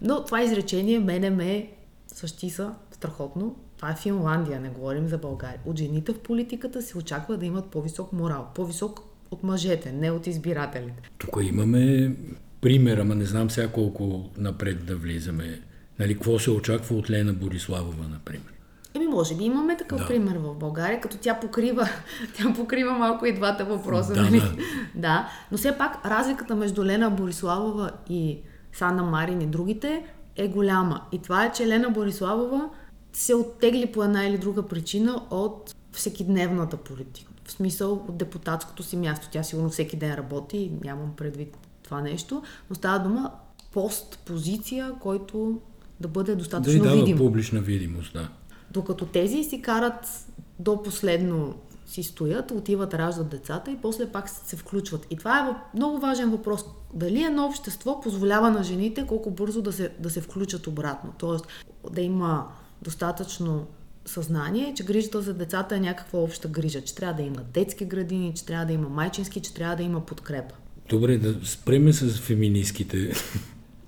[0.00, 1.70] Но това изречение мене ме
[2.06, 3.56] същиса страхотно.
[3.76, 5.60] Това е Финландия, не говорим за България.
[5.66, 8.48] От жените в политиката се очаква да имат по-висок морал.
[8.54, 11.10] По-висок от мъжете, не от избирателите.
[11.18, 12.12] Тук имаме
[12.60, 15.60] пример, ама не знам сега колко напред да влизаме.
[15.98, 18.57] Нали, какво се очаква от Лена Бориславова, например?
[18.98, 20.06] Еми, може би имаме такъв Да.
[20.06, 21.88] пример в България, като тя покрива,
[22.36, 24.12] тя покрива малко и двата въпроса.
[24.12, 24.40] Да, нали?
[24.40, 24.52] да.
[24.94, 25.28] да.
[25.52, 28.38] Но все пак разликата между Лена Бориславова и
[28.72, 30.04] Сана Марин и другите
[30.36, 31.00] е голяма.
[31.12, 32.68] И това е, че Лена Бориславова
[33.12, 37.32] се оттегли по една или друга причина от всекидневната политика.
[37.44, 39.28] В смисъл от депутатското си място.
[39.32, 43.30] Тя сигурно всеки ден работи, нямам предвид това нещо, но става дума
[43.72, 45.60] пост, позиция, който
[46.00, 47.16] да бъде Да достатъчно дава видим.
[47.18, 48.28] публична видимост, да.
[48.70, 50.26] Докато тези си карат
[50.58, 51.54] до последно
[51.86, 55.06] си стоят, отиват, раждат децата и после пак се включват.
[55.10, 56.64] И това е много важен въпрос.
[56.94, 61.12] Дали едно общество позволява на жените колко бързо да се, да се включат обратно?
[61.18, 61.46] Тоест
[61.90, 62.48] да има
[62.82, 63.66] достатъчно
[64.04, 68.34] съзнание, че грижата за децата е някаква обща грижа, че трябва да има детски градини,
[68.34, 70.54] че трябва да има майчински, че трябва да има подкрепа.
[70.88, 73.12] Добре, да спреме с феминистките.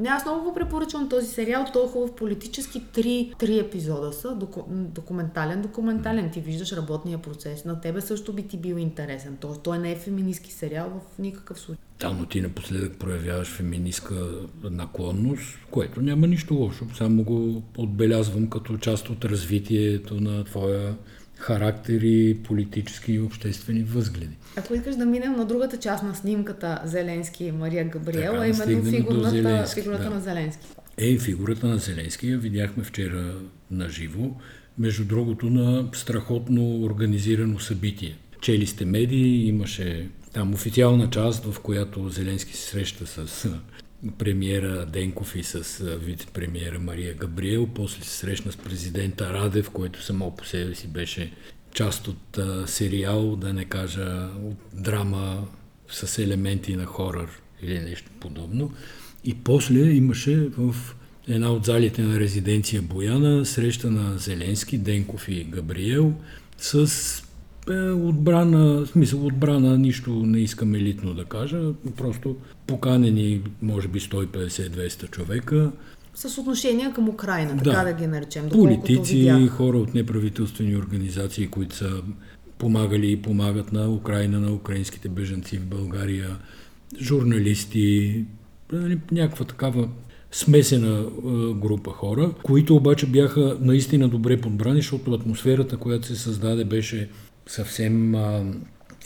[0.01, 1.65] Не, аз много го препоръчвам този сериал.
[1.73, 2.83] Той е хубав политически.
[2.93, 4.35] Три, три епизода са.
[4.35, 6.31] Доку, документален, документален.
[6.31, 7.65] Ти виждаш работния процес.
[7.65, 9.37] На тебе също би ти бил интересен.
[9.41, 11.83] Той, той не е феминистки сериал в никакъв случай.
[12.01, 14.15] Да, но ти напоследък проявяваш феминистка
[14.63, 16.87] наклонност, което няма нищо лошо.
[16.99, 20.97] Само го отбелязвам като част от развитието на твоя
[21.41, 24.37] характер и политически и обществени възгледи.
[24.57, 28.47] Ако искаш да минем на другата част на снимката Зеленски и Мария Габриел, Така, да
[28.47, 30.11] именно фигурната, Зеленски, фигурата да.
[30.11, 30.67] на Зеленски.
[30.99, 33.35] Е, фигурата на Зеленски я видяхме вчера
[33.71, 34.31] на живо,
[34.79, 38.17] между другото на страхотно организирано събитие.
[38.41, 43.49] Чели сте медии, имаше там официална част, в която Зеленски се среща с
[44.19, 45.63] премиера Денков и с
[45.99, 51.33] вице-премиера Мария Габриел, после се срещна с президента Радев, който само по себе си беше
[51.75, 55.49] част от а, сериал, да не кажа от драма
[55.89, 57.29] с елементи на хорър
[57.63, 58.73] или нещо подобно.
[59.25, 60.77] И после имаше в
[61.29, 66.15] една от залите на резиденция Бояна среща на Зеленски, Денков и Габриел
[66.59, 66.91] с
[67.71, 71.61] е, отбрана, в смисъл отбрана, нищо не искам елитно да кажа,
[71.97, 75.71] просто поканени може би 150-200 човека,
[76.15, 77.63] С отношение към Украина, Да.
[77.71, 78.49] така да ги наречем.
[78.49, 79.51] политици, видях.
[79.51, 82.03] хора от неправителствени организации, които са
[82.59, 86.37] помагали и помагат на Украина, на украинските бежанци в България,
[87.01, 88.25] журналисти,
[88.73, 89.89] нали, някаква такава
[90.33, 91.05] смесена е,
[91.55, 97.09] група хора, които обаче бяха наистина добре подбрани, защото атмосферата, която се създаде, беше
[97.51, 98.45] съвсем а,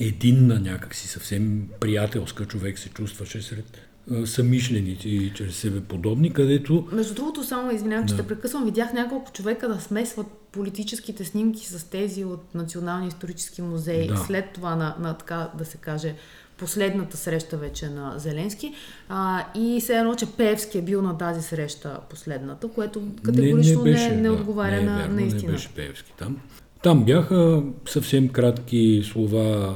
[0.01, 3.79] единна някакси, съвсем приятелска човек се чувстваше сред
[4.11, 8.23] а, самишленици и чрез себе подобни, където Между другото, само извинявам, че Да.
[8.23, 14.09] те прекъсвам, видях няколко човека да смесват политическите снимки с тези от Националния исторически музей
[14.09, 14.17] Да.
[14.17, 16.15] след това на, на така да се каже
[16.57, 18.75] последната среща вече на Зеленски
[19.09, 23.91] а, и все едно, че Певски е бил на тази среща последната, което категорично не,
[23.91, 25.47] не, не, да, отговаря не е на, вярно, на истина.
[25.47, 26.37] Не беше Певски там.
[26.85, 29.75] Там бяха съвсем кратки слова,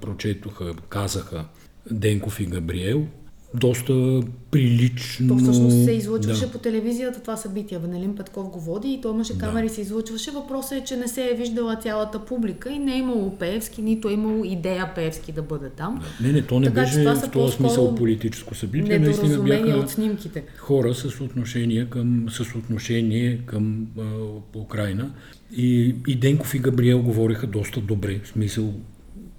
[0.00, 1.44] прочетоха, казаха
[1.90, 3.06] Денков и Габриел.
[3.54, 5.28] Доста прилично.
[5.28, 6.52] То всъщност се излъчваше да.
[6.52, 7.78] по телевизията това събитие.
[7.78, 9.74] Венелин Петков го води и той имаше камери да.
[9.74, 10.30] се излъчваше.
[10.30, 14.08] Въпросът е, че не се е виждала цялата публика и не е имало Пеевски, нито
[14.08, 16.02] е имало идея Пеевски да бъде там.
[16.20, 16.26] Да.
[16.26, 18.98] Не, не, то не така, беше в този смисъл политическо събитие.
[18.98, 20.44] Наистина бяха от снимките.
[20.58, 25.10] хора с отношение към, с отношение към а, Украина.
[25.56, 28.20] И, и Денков и Габриел говориха доста добре.
[28.24, 28.74] В смисъл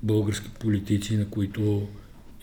[0.04, 1.88] български политици, на които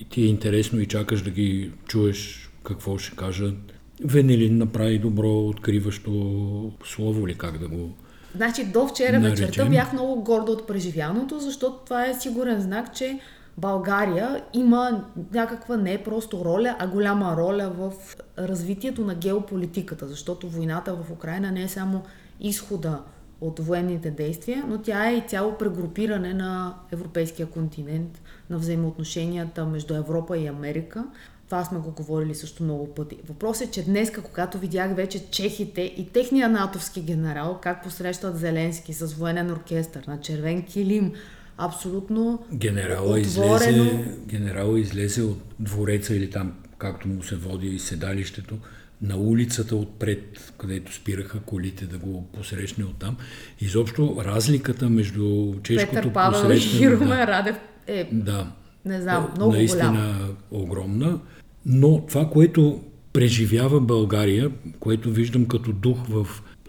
[0.01, 3.57] и ти е интересно и чакаш да ги чуеш какво ще кажат.
[4.05, 7.91] Венелин направи добро откриващо слово ли как да го
[8.35, 9.47] Значи до вчера наречем.
[9.47, 13.21] вечерта бях много горда от преживяното, защото това е сигурен знак, че
[13.59, 17.93] България има някаква не просто роля, а голяма роля в
[18.39, 22.03] развитието на геополитиката, защото войната в Украина не е само
[22.41, 23.01] изхода
[23.41, 29.95] от военните действия, но тя е и цяло прегрупиране на европейския континент, на взаимоотношенията между
[29.95, 31.05] Европа и Америка.
[31.47, 33.17] Това сме го говорили също много пъти.
[33.29, 38.93] Въпросът е, че днес, когато видях вече чехите и техния натовски генерал, как посрещат Зеленски
[38.93, 41.13] с военен оркестър на червен килим,
[41.59, 43.85] абсолютно генерала отворено...
[43.85, 48.59] излезе, генерала излезе от двореца или там, както му се води и седалището,
[49.03, 53.17] на улицата отпред, където спираха колите да го посрещне оттам.
[53.61, 56.85] Изобщо разликата между чешкото Петър Павел посрещане...
[56.85, 58.53] и Румен да, Радев е, да,
[58.85, 60.15] не знам, е, много наистина
[60.51, 60.65] голям.
[60.65, 61.21] огромна.
[61.67, 62.83] Но това, което
[63.13, 66.27] преживява България, което виждам като дух в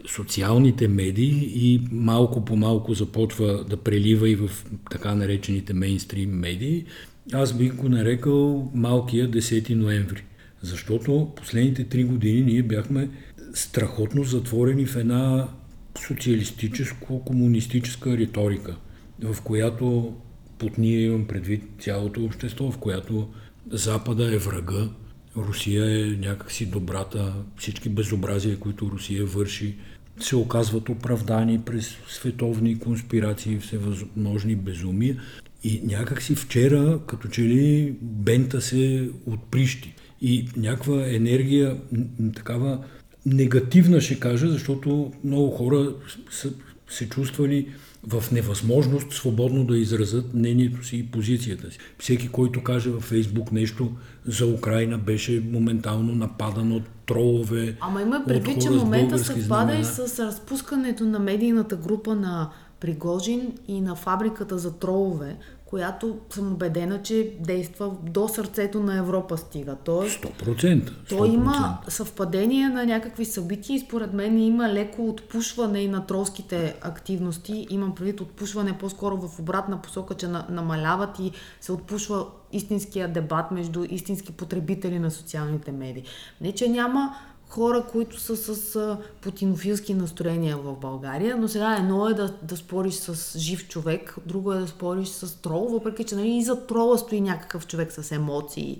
[0.08, 4.50] социалните медии и малко по малко започва да прелива и в
[4.92, 6.86] така наречените мейнстрим медии,
[7.34, 10.24] аз бих го нарекал малкия 10 ноември.
[10.62, 13.10] Защото последните три години ние бяхме
[13.54, 15.48] страхотно затворени в една
[16.08, 18.76] социалистическо-комунистическа риторика,
[19.24, 20.16] в която
[20.58, 23.30] под ние имам предвид цялото общество, в която
[23.72, 24.90] Запада е врага,
[25.38, 29.76] Русия е някакси добрата, всички безобразия, които Русия върши,
[30.20, 35.22] се оказват оправдани през световни конспирации, всевъзможни безумия.
[35.64, 41.78] И някакси вчера, като че ли бента се отприщи и някаква енергия,
[42.36, 42.80] такава
[43.26, 45.96] негативна ще кажа, защото много хора
[46.32, 46.52] са
[46.92, 47.68] се чувствали
[48.08, 51.78] в невъзможност свободно да изразят мнението си и позицията си.
[52.00, 53.92] Всеки, който каже във Фейсбук нещо
[54.26, 57.78] за Украина, беше моментално нападан от тролове.
[57.80, 63.82] Ама има предвид, че момента съвпада и с разпускането на медийната група на Пригожин и
[63.82, 65.38] на фабриката за тролове,
[65.72, 69.76] която съм убедена, че действа до сърцето на Европа стига.
[69.84, 71.10] Тоест, 100%, 100%.
[71.10, 76.76] То има съвпадение на някакви събития и според мен има леко отпушване и на тролските
[76.82, 77.68] активности.
[77.70, 81.32] Имам предвид отпушване по-скоро в обратна посока, че намаляват и
[81.62, 86.04] се отпушва истинския дебат между истински потребители на социалните медии.
[86.42, 87.16] Не, че няма
[87.52, 92.94] хора, които са с путинофилски настроения в България, но сега едно е да, да спориш
[92.94, 96.98] с жив човек, друго е да спориш с трол, въпреки че нали, и за трола
[96.98, 98.80] стои някакъв човек с емоции,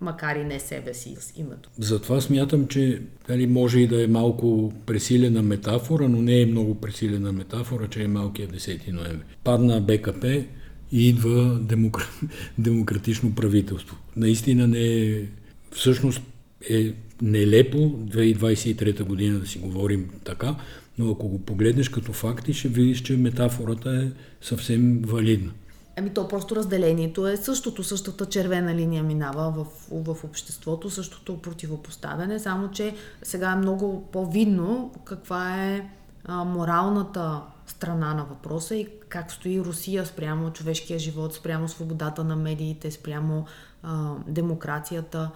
[0.00, 1.70] макар и не себе си с името.
[1.78, 6.74] Затова смятам, че нали, може и да е малко пресилена метафора, но не е много
[6.74, 9.24] пресилена метафора, че е малкият 10 ноември.
[9.44, 10.44] Падна БКП
[10.92, 12.08] и идва демокр...
[12.58, 13.96] демократично правителство.
[14.16, 15.22] Наистина не е...
[15.70, 16.22] Всъщност
[16.70, 20.56] е нелепо 2023 година да си говорим така,
[20.98, 24.10] но ако го погледнеш като факти, ще видиш, че метафората е
[24.44, 25.52] съвсем валидна.
[25.98, 29.66] Ами то просто разделението е същото, същата червена линия минава в,
[30.14, 35.88] в обществото, същото противопоставяне, само че сега е много по-видно каква е
[36.24, 42.36] а, моралната страна на въпроса и как стои Русия спрямо човешкия живот, спрямо свободата на
[42.36, 43.46] медиите, спрямо
[43.82, 45.30] а, демокрацията.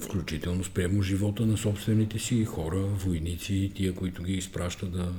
[0.00, 5.12] Включително спрямо живота на собствените си хора, войници, тия, които ги изпращат да,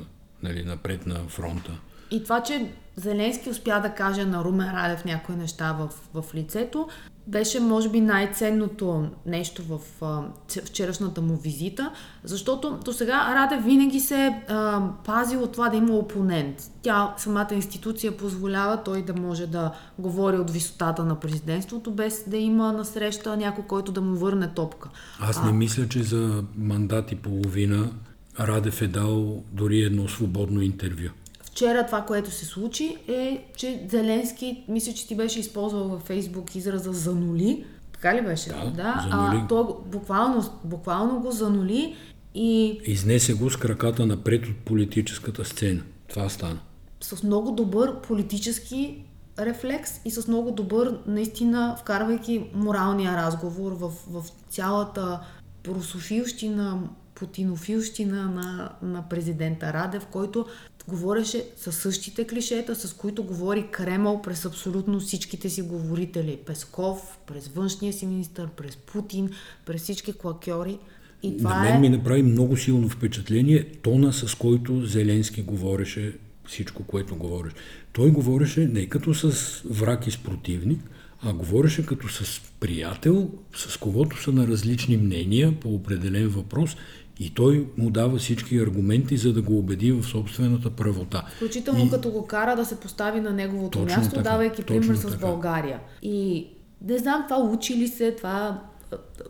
[0.44, 1.80] нали, напред на фронта.
[2.14, 5.90] И това, че Зеленски успя да каже на Румен Радев някои неща в,
[6.22, 6.88] в лицето,
[7.28, 10.22] беше, може би, най-ценното нещо в а,
[10.66, 11.92] вчерашната му визита,
[12.24, 16.72] защото до сега Радев винаги се а, пази от това да има опонент.
[16.82, 22.38] Тя, самата институция позволява той да може да говори от висотата на президентството, без да
[22.38, 24.90] има насреща някой, който да му върне топка.
[25.20, 25.54] Аз не а...
[25.54, 27.92] мисля, че за мандат и половина
[28.40, 31.10] Радев е дал дори едно свободно интервю.
[31.54, 36.56] Вчера това, което се случи е, че Зеленски, мисля, че ти беше използвал във Фейсбук
[36.56, 37.66] израза занули.
[37.94, 38.50] Така ли беше?
[38.50, 39.08] Да, да.
[39.12, 41.96] А, той буквално, буквално го занули
[42.36, 42.80] и...
[42.86, 45.82] Изнесе го с краката напред от политическата сцена.
[46.10, 46.60] Това стана.
[47.02, 49.04] С много добър политически
[49.40, 55.20] рефлекс и с много добър, наистина, вкарвайки моралния разговор в, в цялата
[55.64, 56.80] прософилщина,
[57.16, 60.46] путинофилщина на, на президента Радев, който
[60.88, 66.40] говореше със същите клишета, с които говори Кремъл през абсолютно всичките си говорители.
[66.46, 69.30] Песков, през външния си министр, през Путин,
[69.66, 70.78] през всички клакьори.
[71.24, 71.80] И това на мен е...
[71.80, 76.18] ми направи много силно впечатление тона, с който Зеленски говореше
[76.48, 77.56] всичко, което говореше.
[77.94, 80.90] Той говореше не като с враг и с противник,
[81.22, 86.76] а говореше като с приятел, с когото са на различни мнения по определен въпрос
[87.20, 91.24] и той му дава всички аргументи, за да го убеди в собствената правота.
[91.36, 91.90] Включително и...
[91.90, 95.18] като го кара да се постави на неговото точно място, така, давайки пример с така.
[95.18, 95.80] България.
[96.02, 96.48] И
[96.82, 98.62] не знам това учи ли се, това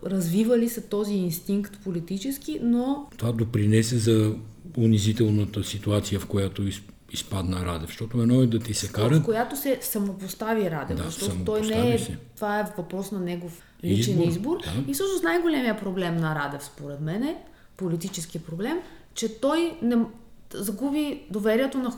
[0.05, 3.07] развива ли се този инстинкт политически, но...
[3.17, 4.35] Това допринесе за
[4.77, 6.63] унизителната ситуация, в която
[7.11, 9.19] изпадна Радев, защото едно е да ти се кара...
[9.19, 11.99] В която се самопостави Радев, да, защото той не е...
[11.99, 12.17] Се.
[12.35, 14.31] Това е въпрос на негов личен избор.
[14.31, 14.57] избор.
[14.63, 14.91] Да.
[14.91, 17.37] И всъщност най-големия проблем на Радев, според мен е,
[17.77, 18.77] политически проблем,
[19.13, 20.05] че той не
[20.53, 21.93] загуби доверието на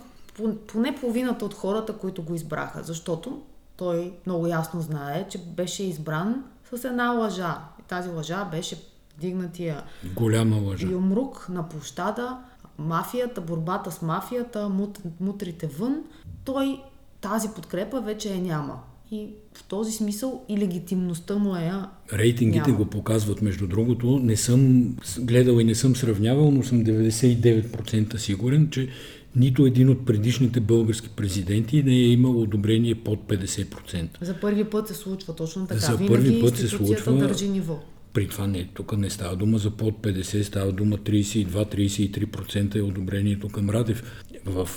[0.68, 3.42] поне половината от хората, които го избраха, защото
[3.78, 7.58] той много ясно знае, че беше избран с една лъжа.
[7.80, 8.84] И тази лъжа беше
[9.18, 9.84] дигнатия
[10.16, 10.88] голяма лъжа.
[10.88, 12.38] Юмрук на площада,
[12.78, 16.04] мафията, борбата с мафията, мут, мутрите вън.
[16.46, 16.82] Той
[17.22, 18.80] тази подкрепа вече е няма.
[19.12, 21.72] И в този смисъл и легитимността му е.
[22.14, 22.78] Рейтингите няма.
[22.78, 24.20] го показват, между другото.
[24.20, 24.90] Не съм
[25.20, 28.90] гледал и не съм сравнявал, но съм 99% сигурен, че
[29.36, 34.08] нито един от предишните български президенти не е имал одобрение под 50%.
[34.22, 35.80] За първи път се случва точно така.
[35.80, 37.18] За Винаги първи път се случва.
[37.18, 37.80] държи ниво.
[38.14, 43.50] При това не, тук не става дума за под 50, става дума 32-33% е одобрението
[43.50, 44.26] към Радев.
[44.46, 44.70] В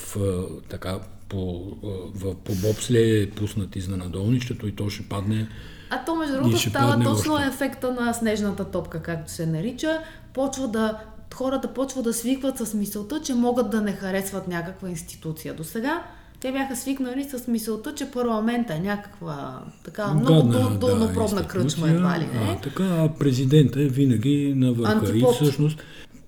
[0.68, 1.72] така по,
[2.14, 5.48] в, по бобсле е пуснат изненадолнището и то ще падне.
[5.90, 7.46] А то, между другото, става точно още.
[7.46, 9.98] ефекта на снежната топка, както се нарича.
[10.34, 10.98] Почва да,
[11.34, 15.54] хората почва да свикват с мисълта, че могат да не харесват някаква институция.
[15.54, 16.04] До сега
[16.40, 22.18] те бяха свикнали с мисълта, че парламента е някаква така много долнопробна да, кръчма едва
[22.18, 22.40] ли не.
[22.50, 25.16] А, така, президента е винаги на върха.
[25.18, 25.82] И всъщност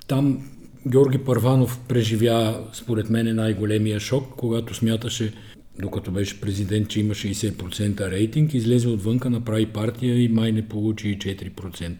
[0.06, 0.38] там
[0.86, 5.32] Георги Първанов преживя, според мен, най-големия шок, когато смяташе,
[5.80, 11.08] докато беше президент, че има 60% рейтинг, излезе отвънка, направи партия и май не получи
[11.08, 11.92] и 4%.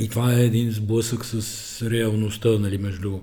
[0.00, 3.18] И това е един сблъсък с реалността нали, между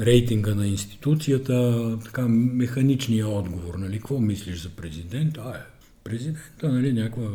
[0.00, 3.74] рейтинга на институцията, така механичния отговор.
[3.74, 5.38] Нали, какво мислиш за президент?
[5.38, 5.60] А, е,
[6.04, 7.28] президента, нали, някаква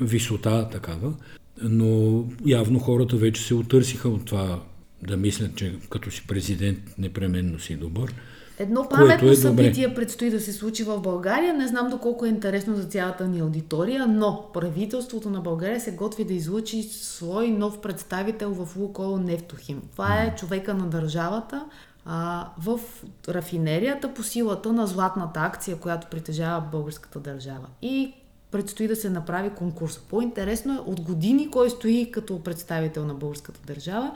[0.00, 1.14] висота такава.
[1.62, 4.62] Но явно хората вече се отърсиха от това
[5.02, 8.14] да мислят, че като си президент непременно си добър.
[8.58, 9.94] Едно паметно е събитие добре.
[9.94, 11.54] предстои да се случи в България.
[11.54, 16.24] Не знам доколко е интересно за цялата ни аудитория, но правителството на България се готви
[16.24, 19.82] да излучи свой нов представител в Лукойл Нефтохим.
[19.92, 21.64] Това е човека на държавата
[22.04, 22.80] а, в
[23.28, 27.66] рафинерията по силата на златната акция, която притежава българската държава.
[27.82, 28.14] И
[28.50, 29.98] предстои да се направи конкурс.
[29.98, 34.12] По-интересно е от години кой стои като представител на българската държава.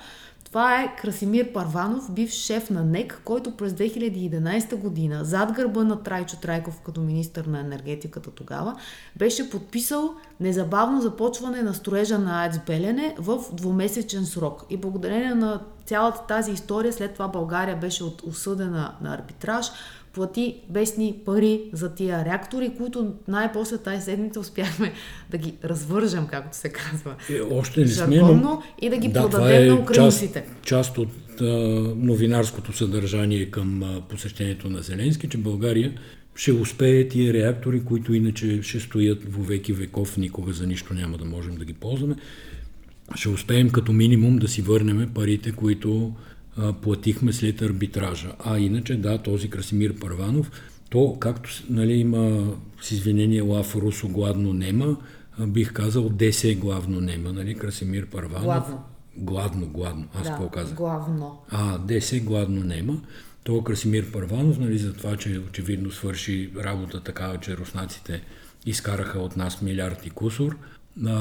[0.54, 6.02] Това е Красимир Парванов, бив шеф на НЕК, който през 2011 година, зад гърба на
[6.02, 8.76] Трайчо Трайков като министър на енергетиката тогава,
[9.16, 14.64] беше подписал незабавно започване на строежа на АЕЦ Белене в двумесечен срок.
[14.70, 19.66] И благодарение на цялата тази история, след това България беше осъдена на арбитраж,
[20.14, 24.92] плати бесни пари за тия реактори, които най-после тази седмица успяхме
[25.30, 27.14] да ги развържем, както се казва.
[27.30, 28.62] Е, още не сме, но...
[28.82, 30.44] и да ги да, продадем е на украинците.
[30.62, 31.44] Част, част от а,
[31.96, 35.92] новинарското съдържание към а, посещението на Зеленски, че България
[36.34, 41.18] ще успее тия реактори, които иначе ще стоят во веки веков, никога за нищо няма
[41.18, 42.16] да можем да ги ползваме.
[43.14, 46.12] Ще успеем като минимум да си върнем парите, които
[46.82, 48.32] платихме след арбитража.
[48.44, 50.50] А иначе, да, този Красимир Първанов,
[50.90, 54.96] то, както нали, има с извинение лав русо гладно нема,
[55.40, 58.44] бих казал десе главно нема, нали, Красимир Първанов.
[58.44, 58.84] Гладно.
[59.16, 60.04] Гладно, гладно.
[60.14, 60.76] Аз да, какво казах?
[60.76, 61.38] Главно.
[61.48, 63.00] А, десе гладно нема.
[63.44, 68.22] То Красимир Първанов, нали, за това, че очевидно свърши работа такава, че руснаците
[68.66, 70.56] изкараха от нас милиард и кусор,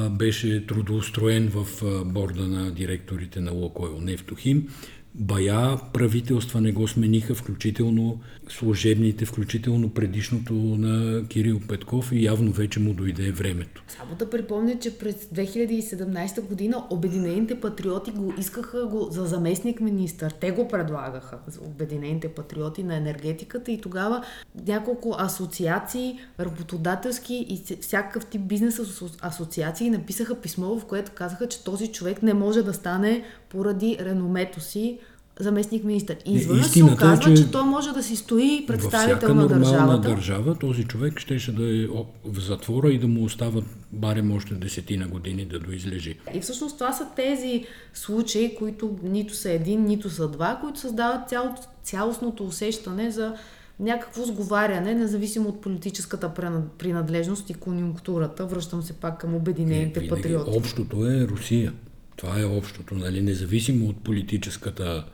[0.10, 4.68] беше трудоустроен в борда на директорите на Локойл Нефтохим
[5.16, 12.80] бая правителства не го смениха, включително служебните, включително предишното на Кирил Петков и явно вече
[12.80, 13.84] му дойде времето.
[13.88, 20.32] Само да припомня, че през 2017 година Обединените патриоти го искаха го за заместник министър.
[20.32, 24.24] Те го предлагаха, Обединените патриоти на енергетиката и тогава
[24.68, 28.82] няколко асоциации, работодателски и всякакъв тип бизнес
[29.22, 33.24] асоциации написаха писмо, в което казаха, че този човек не може да стане
[33.54, 35.00] поради реномето си
[35.40, 36.18] заместник министър.
[36.26, 40.10] И изведнъж се е, оказва, че, че той може да си стои представител на държавата.
[40.10, 41.88] държава този човек щеше да е
[42.26, 46.20] в затвора и да му остават барем още десетина години да доизлежи.
[46.34, 51.30] И всъщност това са тези случаи, които нито са един, нито са два, които създават
[51.30, 53.36] цяло, цялостното усещане за
[53.80, 56.32] някакво сговаряне, независимо от политическата
[56.78, 58.46] принадлежност и конюнктурата.
[58.46, 60.52] Връщам се пак към Обединените е, патриоти.
[60.58, 61.74] Общото е Русия.
[62.16, 63.22] Това е общото, нали?
[63.22, 65.06] независимо от политическата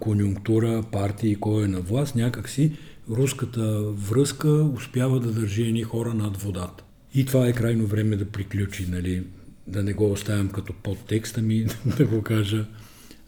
[0.00, 2.76] конюнктура, партии, кой е на власт, някакси
[3.10, 6.84] руската връзка успява да държи едни хора над водата.
[7.14, 9.26] И това е крайно време да приключи, нали?
[9.66, 11.66] да не го оставям като подтекст, ами
[11.98, 12.66] да го кажа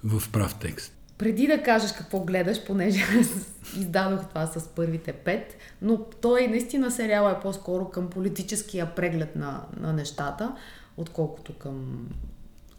[0.04, 0.94] в прав текст.
[1.18, 3.00] Преди да кажеш какво гледаш, понеже
[3.78, 9.62] издадох това с първите пет, но той наистина сериала е по-скоро към политическия преглед на,
[9.80, 10.54] на нещата,
[10.96, 12.06] отколкото към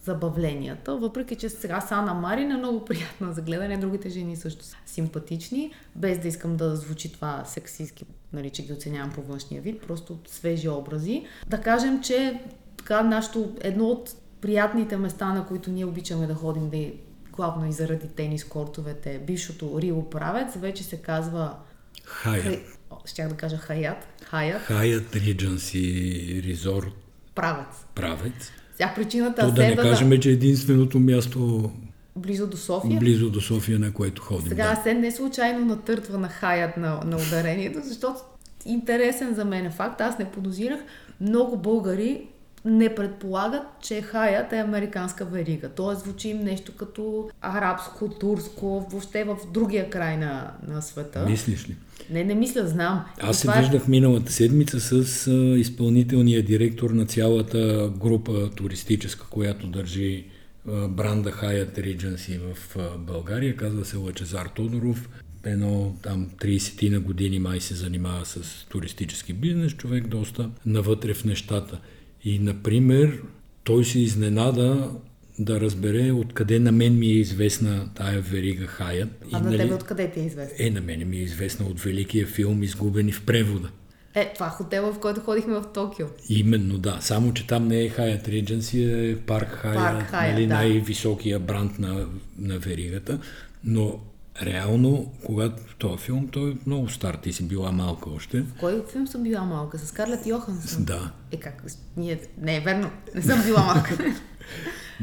[0.10, 4.66] забавленията, въпреки че сега с Ана Марин е много приятна за гледане, другите жени също
[4.66, 9.62] са симпатични, без да искам да звучи това сексистски, нали, че ги оценявам по външния
[9.62, 11.26] вид, просто свежи образи.
[11.48, 12.42] Да кажем, че
[12.78, 16.92] така нашето, едно от приятните места, на които ние обичаме да ходим, да
[17.32, 21.56] главно и заради тенис кортовете, бившото Рио Правец, вече се казва
[22.04, 22.62] Хаят.
[23.06, 24.08] Щях да кажа Хаят.
[24.24, 24.62] Хаят.
[24.62, 26.94] Хаят Редженси Резорт.
[27.36, 27.86] Правец.
[27.96, 28.52] Правец.
[28.80, 31.72] Тя причината То да не кажем, че единственото място
[32.16, 33.00] близо до София.
[33.00, 34.48] Близо до София, на което ходим.
[34.48, 34.82] Сега да.
[34.84, 38.20] се не случайно натъртва на хаят на, на ударението, защото
[38.66, 40.02] интересен за мен е факт.
[40.02, 40.80] Аз не подозирах.
[41.22, 42.22] Много българи
[42.70, 45.70] не предполагат, че хаят е американска верига.
[45.70, 51.26] Тоест звучи им нещо като арабско, турско, въобще в другия край на, на света.
[51.30, 51.76] Мислиш ли?
[52.10, 53.06] Не, не мисля, знам.
[53.22, 53.60] Аз се е...
[53.60, 60.26] виждах миналата седмица с а, изпълнителния директор на цялата група туристическа, която държи
[60.68, 63.56] а, бранда Hyatt Regency в а, България.
[63.56, 65.10] Казва се Лачезар Тодоров.
[65.44, 69.72] Едно там 30 на години май се занимава с туристически бизнес.
[69.72, 71.80] Човек доста навътре в нещата.
[72.24, 73.22] И, например,
[73.64, 74.92] той се изненада
[75.40, 79.10] да разбере откъде на мен ми е известна тая верига Хаят.
[79.34, 80.66] А и, на нали, тебе откъде ти е известна?
[80.66, 83.70] Е, на мен ми е известна от великия филм Изгубени в превода.
[84.16, 86.08] Е, това е хотела, в който ходихме в Токио.
[86.30, 86.98] Именно, да.
[87.02, 90.54] Само, че там не е Hyatt Regency, е Парк Hyatt, нали, да.
[90.54, 92.06] най-високия бранд на,
[92.38, 93.20] на веригата.
[93.64, 94.00] Но
[94.44, 97.16] реално, когато този филм, той е много стар.
[97.16, 98.42] Ти си била малка още.
[98.42, 99.80] В кой филм съм била малка?
[99.80, 100.84] С Скарлет Йоханссон?
[100.84, 101.12] Да.
[101.32, 101.64] Е, как?
[101.98, 102.20] Ние...
[102.42, 102.92] Не, е верно.
[103.16, 103.98] Не съм била малка.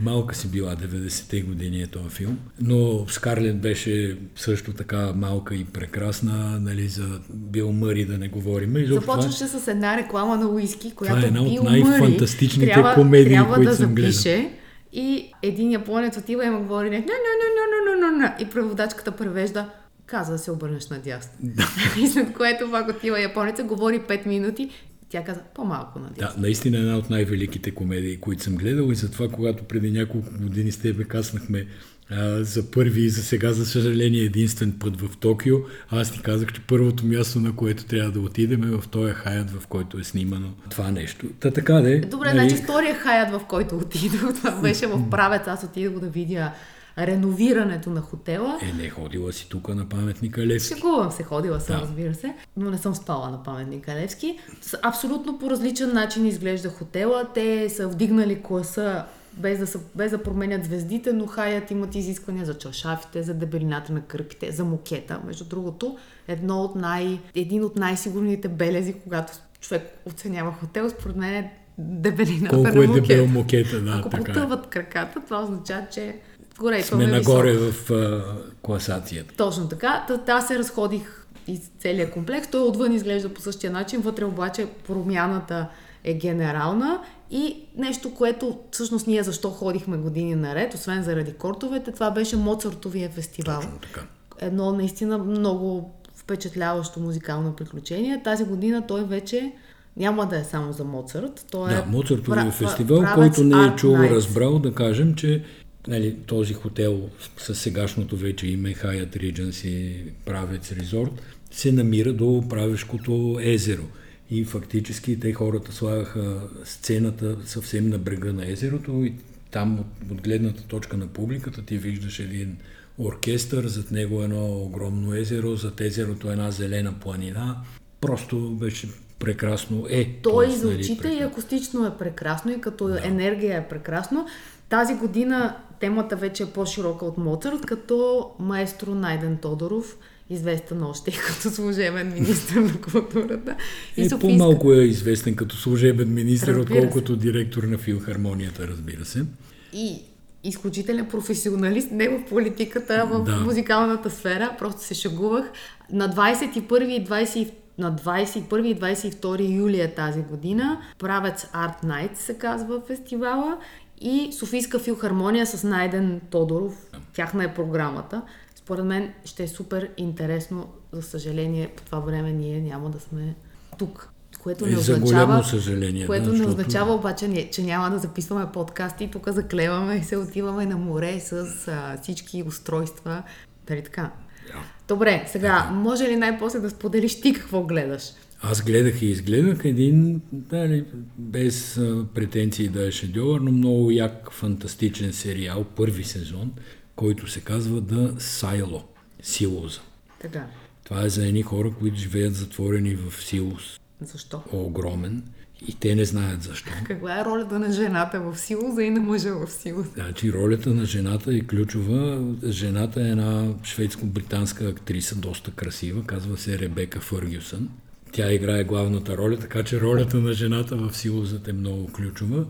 [0.03, 5.64] Малка си била 90-те години е този филм, но Скарлет беше също така малка и
[5.64, 8.76] прекрасна, нали, за Бил Мъри да не говорим.
[8.76, 9.61] И Започваше това...
[9.61, 13.76] с една реклама на уиски, която това е една от най-фантастичните комедии, трябва които да
[13.76, 14.51] съм запише.
[14.99, 18.51] И един японец отива и му говори не, не, не, не, не, не, не, и
[18.51, 19.71] преводачката превежда
[20.07, 21.33] каза да се обърнеш надясно.
[22.03, 24.71] и след което пак отива японеца, говори 5 минути
[25.09, 28.95] тя каза по-малко на Да, наистина е една от най-великите комедии, които съм гледал и
[28.95, 31.67] затова, когато преди няколко години с тебе каснахме
[32.11, 35.57] а, за първи и за сега, за съжаление, единствен път в Токио,
[35.91, 39.51] аз ти казах, че първото място, на което трябва да отидем е в този хаят,
[39.51, 41.27] в който е снимано това нещо.
[41.41, 42.01] Та така де.
[42.01, 42.49] Добре, нали...
[42.49, 46.53] значи втория хаят, в който отидох, това беше в правец, аз отидох да видя
[46.99, 48.59] реновирането на хотела.
[48.63, 50.75] Е, не ходила си тук на паметника Левски.
[50.75, 51.83] Шегувам се, ходила съм, да.
[51.83, 54.39] разбира се, но не съм спала на паметника Левски.
[54.83, 57.29] Абсолютно по различен начин изглежда хотела.
[57.35, 59.05] Те са вдигнали класа
[59.37, 63.93] без да, са, без да променят звездите, но хаят имат изисквания за чашафите, за дебелината
[63.93, 65.20] на кърпите, за мокета.
[65.26, 71.34] Между другото, едно от най, един от най-сигурните белези, когато човек оценява хотел, според мен
[71.34, 73.91] е дебелината Колко на е дебел мокета, да.
[73.99, 74.34] Ако така е.
[74.34, 76.16] потъват краката, това означава, че
[76.59, 78.24] горе, сме е нагоре в а,
[78.62, 79.34] класацията.
[79.37, 80.07] Точно така.
[80.28, 82.51] Аз се разходих из целият комплекс.
[82.51, 85.68] Той отвън изглежда по същия начин, вътре обаче промяната
[86.07, 87.01] е генерална
[87.31, 93.11] и нещо, което всъщност ние защо ходихме години наред, освен заради кортовете, това беше Моцартовия
[93.11, 93.61] фестивал.
[93.61, 94.07] Точно така.
[94.39, 98.23] Едно наистина много впечатляващо музикално приключение.
[98.25, 99.53] Тази година той вече
[99.97, 101.47] няма да е само за Моцарт.
[101.51, 105.45] Той да, е Моцартовия фестивал, който не е чул, разбрал, да кажем, че
[105.89, 107.01] нали, този хотел
[107.39, 111.13] с сегашното вече име Hyatt Regency Правец Резорт
[111.51, 113.85] се намира до Правешкото езеро.
[114.31, 119.14] И фактически те хората слагаха сцената съвсем на брега на езерото и
[119.51, 122.57] там от, от гледната точка на публиката ти виждаш един
[122.99, 127.57] оркестър, зад него едно огромно езеро, зад езерото една зелена планина.
[128.01, 129.87] Просто беше прекрасно.
[129.91, 133.01] Е, Той и за очите и акустично е прекрасно и като да.
[133.07, 134.27] енергия е прекрасно.
[134.68, 139.97] Тази година темата вече е по-широка от Моцарт, като маестро Найден Тодоров
[140.31, 143.57] известен още като служебен министр на културата.
[143.97, 144.18] И Софийска...
[144.18, 149.24] по-малко е известен като служебен министр, отколкото директор на филхармонията, разбира се.
[149.72, 150.03] И
[150.45, 153.37] изключителен професионалист, не в политиката, а в да.
[153.37, 154.57] музикалната сфера.
[154.59, 155.51] Просто се шагувах.
[155.93, 160.81] На 21 и 20 на 21 и 22 юли е тази година.
[160.99, 163.59] Правец Art Night се казва фестивала
[164.01, 166.74] и Софийска филхармония с Найден Тодоров.
[167.14, 168.22] Тяхна е програмата.
[168.67, 170.69] Според мен ще е супер интересно.
[170.93, 173.35] За съжаление, по това време ние няма да сме
[173.79, 174.09] тук.
[174.43, 176.59] Което не означава, съжаление, което да, не защото...
[176.59, 179.11] означава обаче, че няма да записваме подкасти.
[179.11, 181.33] Тук заклеваме и се отиваме на море с
[181.69, 183.23] а, всички устройства.
[183.67, 184.12] Дали така?
[184.49, 184.53] Yeah.
[184.89, 185.75] Добре, сега, yeah.
[185.75, 188.03] може ли най-после да споделиш ти какво гледаш?
[188.43, 190.85] Аз гледах и изгледах един, дали,
[191.19, 196.53] без а, претенции да е шедьовър, но много як фантастичен сериал, първи сезон,
[196.97, 198.83] който се казва The Silo,
[199.23, 199.81] Силоза.
[200.21, 200.47] Така.
[200.85, 203.81] Това е за едни хора, които живеят затворени в Силос.
[204.01, 204.43] Защо?
[204.53, 205.23] Огромен.
[205.69, 206.71] И те не знаят защо.
[206.85, 209.91] Каква е ролята на жената в Силоза и на мъжа в Силоза?
[209.95, 212.25] Значи ролята на жената е ключова.
[212.45, 217.69] Жената е една шведско-британска актриса, доста красива, казва се Ребека Фъргюсън.
[218.13, 222.45] Тя играе главната роля, така че ролята на жената в Силозът е много ключова.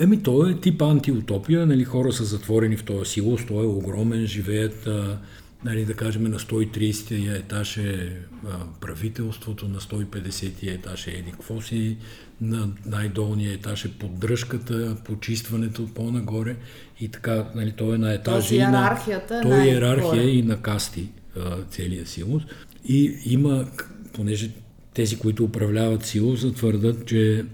[0.00, 4.26] Еми, то е тип антиутопия, нали, хора са затворени в този силос, той е огромен,
[4.26, 5.18] живеят, а,
[5.64, 8.48] нали, да кажем, на 130-я етаж е а,
[8.80, 11.96] правителството, на 150-я етаж е еди какво си,
[12.40, 16.56] на най-долния етаж е поддръжката, почистването по-нагоре
[17.00, 18.56] и така, нали, той е на етажи.
[18.56, 22.42] Иерархията на, той е иерархия и на касти а, целият силос.
[22.88, 23.66] И има,
[24.12, 24.50] понеже
[24.94, 27.44] тези, които управляват силоса, твърдат, че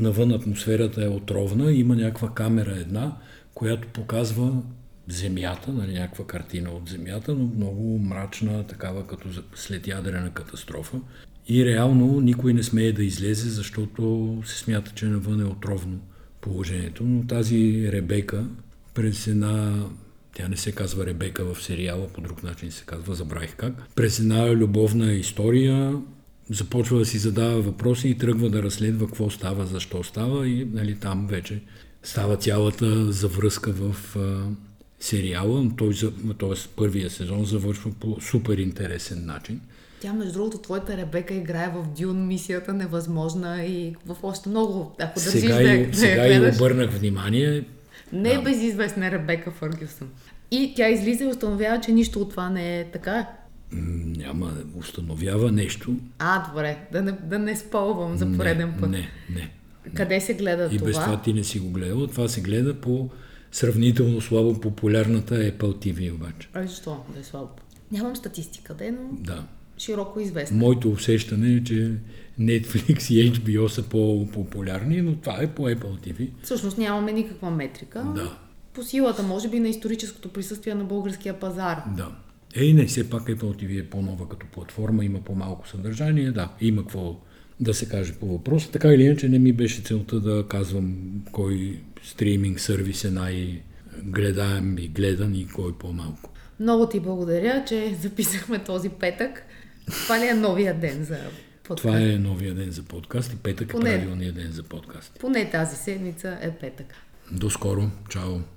[0.00, 3.16] навън атмосферата е отровна, има някаква камера една,
[3.54, 4.62] която показва
[5.08, 11.00] земята, нали, някаква картина от земята, но много мрачна, такава като след ядрена катастрофа.
[11.48, 16.00] И реално никой не смее да излезе, защото се смята, че навън е отровно
[16.40, 17.04] положението.
[17.04, 18.44] Но тази Ребека
[18.94, 19.84] през една
[20.34, 23.88] тя не се казва Ребека в сериала, по друг начин се казва, забравих как.
[23.94, 25.96] През една любовна история
[26.50, 30.94] започва да си задава въпроси и тръгва да разследва какво става, защо става и нали,
[30.94, 31.60] там вече
[32.02, 34.42] става цялата завръзка в а,
[35.00, 35.70] сериала.
[35.76, 35.94] Той,
[36.40, 36.68] т.е.
[36.76, 39.60] първия сезон завършва по супер интересен начин.
[40.00, 45.20] Тя, между другото, твоята Ребека играе в Дюн мисията невъзможна и в още много, ако
[45.20, 47.64] държиш сега да, и, да Сега и обърнах внимание.
[48.12, 50.08] Не е безизвестна Ребека Фъргюсън.
[50.50, 53.26] И тя излиза и установява, че нищо от това не е така
[53.72, 55.96] няма, установява нещо.
[56.18, 58.90] А, добре, да не, да не спълвам за пореден не, път.
[58.90, 59.50] Не, не.
[59.94, 60.90] Къде се гледа и това?
[60.90, 62.06] И без това ти не си го гледал.
[62.06, 63.10] Това се гледа по
[63.52, 66.48] сравнително слабо популярната Apple TV обаче.
[66.54, 67.50] А защо да е слабо?
[67.92, 69.44] Нямам статистика, да, но да.
[69.78, 70.56] широко известно.
[70.56, 71.92] Моето усещане е, че
[72.40, 76.28] Netflix и HBO са по-популярни, но това е по Apple TV.
[76.42, 78.12] Всъщност нямаме никаква метрика.
[78.14, 78.38] Да.
[78.72, 81.82] По силата, може би, на историческото присъствие на българския пазар.
[81.96, 82.08] Да.
[82.56, 86.82] Ей, не, все пак Apple TV е по-нова като платформа, има по-малко съдържание, да, има
[86.82, 87.20] какво
[87.60, 88.70] да се каже по въпроса.
[88.70, 90.96] Така или иначе не ми беше целта да казвам
[91.32, 96.30] кой стриминг сервис е най-гледаем и гледан и кой по-малко.
[96.60, 99.46] Много ти благодаря, че записахме този петък.
[99.86, 101.18] Това ли е новия ден за
[101.64, 101.82] подкаст?
[101.82, 103.94] Това е новия ден за подкаст и петък е Поне...
[103.94, 105.18] е правилният ден за подкаст.
[105.20, 106.94] Поне тази седмица е петък.
[107.32, 107.90] До скоро.
[108.08, 108.54] Чао.